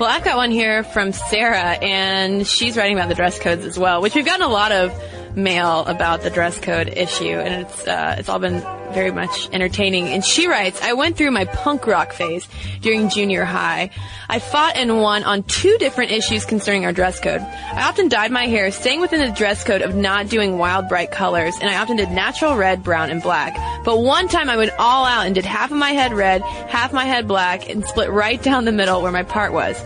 Well, 0.00 0.10
I've 0.10 0.24
got 0.24 0.36
one 0.36 0.50
here 0.50 0.82
from 0.82 1.12
Sarah, 1.12 1.78
and 1.80 2.44
she's 2.44 2.76
writing 2.76 2.96
about 2.96 3.08
the 3.08 3.14
dress 3.14 3.38
codes 3.38 3.64
as 3.64 3.78
well, 3.78 4.02
which 4.02 4.16
we've 4.16 4.24
gotten 4.24 4.44
a 4.44 4.48
lot 4.48 4.72
of 4.72 4.92
mail 5.36 5.84
about 5.86 6.22
the 6.22 6.30
dress 6.30 6.58
code 6.60 6.88
issue, 6.88 7.24
and 7.24 7.66
it's 7.66 7.86
uh, 7.86 8.16
it's 8.18 8.28
all 8.28 8.38
been 8.38 8.60
very 8.94 9.10
much 9.10 9.48
entertaining. 9.52 10.08
And 10.08 10.24
she 10.24 10.46
writes, 10.46 10.80
I 10.80 10.92
went 10.92 11.16
through 11.16 11.32
my 11.32 11.44
punk 11.44 11.86
rock 11.86 12.12
phase 12.12 12.48
during 12.80 13.08
junior 13.08 13.44
high. 13.44 13.90
I 14.28 14.38
fought 14.38 14.76
and 14.76 15.00
won 15.00 15.24
on 15.24 15.42
two 15.42 15.76
different 15.78 16.12
issues 16.12 16.44
concerning 16.44 16.84
our 16.84 16.92
dress 16.92 17.20
code. 17.20 17.40
I 17.40 17.88
often 17.88 18.08
dyed 18.08 18.30
my 18.30 18.46
hair, 18.46 18.70
staying 18.70 19.00
within 19.00 19.20
the 19.20 19.32
dress 19.32 19.64
code 19.64 19.82
of 19.82 19.94
not 19.94 20.28
doing 20.28 20.58
wild, 20.58 20.88
bright 20.88 21.10
colors, 21.10 21.54
and 21.60 21.68
I 21.68 21.78
often 21.78 21.96
did 21.96 22.10
natural 22.10 22.56
red, 22.56 22.82
brown, 22.82 23.10
and 23.10 23.20
black. 23.20 23.84
But 23.84 23.98
one 24.00 24.28
time 24.28 24.48
I 24.48 24.56
went 24.56 24.72
all 24.78 25.04
out 25.04 25.26
and 25.26 25.34
did 25.34 25.44
half 25.44 25.70
of 25.70 25.76
my 25.76 25.90
head 25.90 26.14
red, 26.14 26.42
half 26.42 26.92
my 26.92 27.04
head 27.04 27.26
black, 27.26 27.68
and 27.68 27.84
split 27.84 28.10
right 28.10 28.40
down 28.40 28.64
the 28.64 28.72
middle 28.72 29.02
where 29.02 29.12
my 29.12 29.24
part 29.24 29.52
was. 29.52 29.82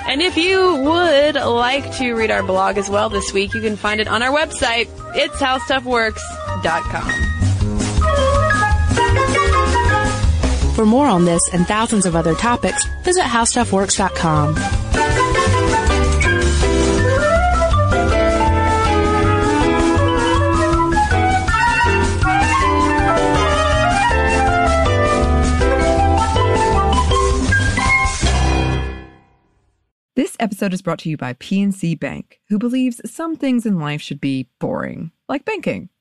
And 0.07 0.21
if 0.21 0.37
you 0.37 0.75
would 0.75 1.35
like 1.35 1.95
to 1.97 2.13
read 2.13 2.31
our 2.31 2.43
blog 2.43 2.77
as 2.77 2.89
well 2.89 3.09
this 3.09 3.33
week, 3.33 3.53
you 3.53 3.61
can 3.61 3.75
find 3.75 3.99
it 4.01 4.07
on 4.07 4.21
our 4.21 4.31
website. 4.31 4.87
It's 5.15 5.37
howstuffworks.com. 5.37 7.40
For 10.81 10.85
more 10.87 11.05
on 11.05 11.25
this 11.25 11.47
and 11.53 11.67
thousands 11.67 12.07
of 12.07 12.15
other 12.15 12.33
topics, 12.33 12.87
visit 13.03 13.21
howstuffworks.com. 13.21 14.55
This 30.15 30.35
episode 30.39 30.73
is 30.73 30.81
brought 30.81 30.97
to 30.97 31.11
you 31.11 31.17
by 31.17 31.33
PNC 31.33 31.99
Bank, 31.99 32.39
who 32.49 32.57
believes 32.57 32.99
some 33.05 33.35
things 33.35 33.67
in 33.67 33.77
life 33.77 34.01
should 34.01 34.19
be 34.19 34.49
boring, 34.57 35.11
like 35.29 35.45
banking. 35.45 35.90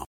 com. 0.00 0.09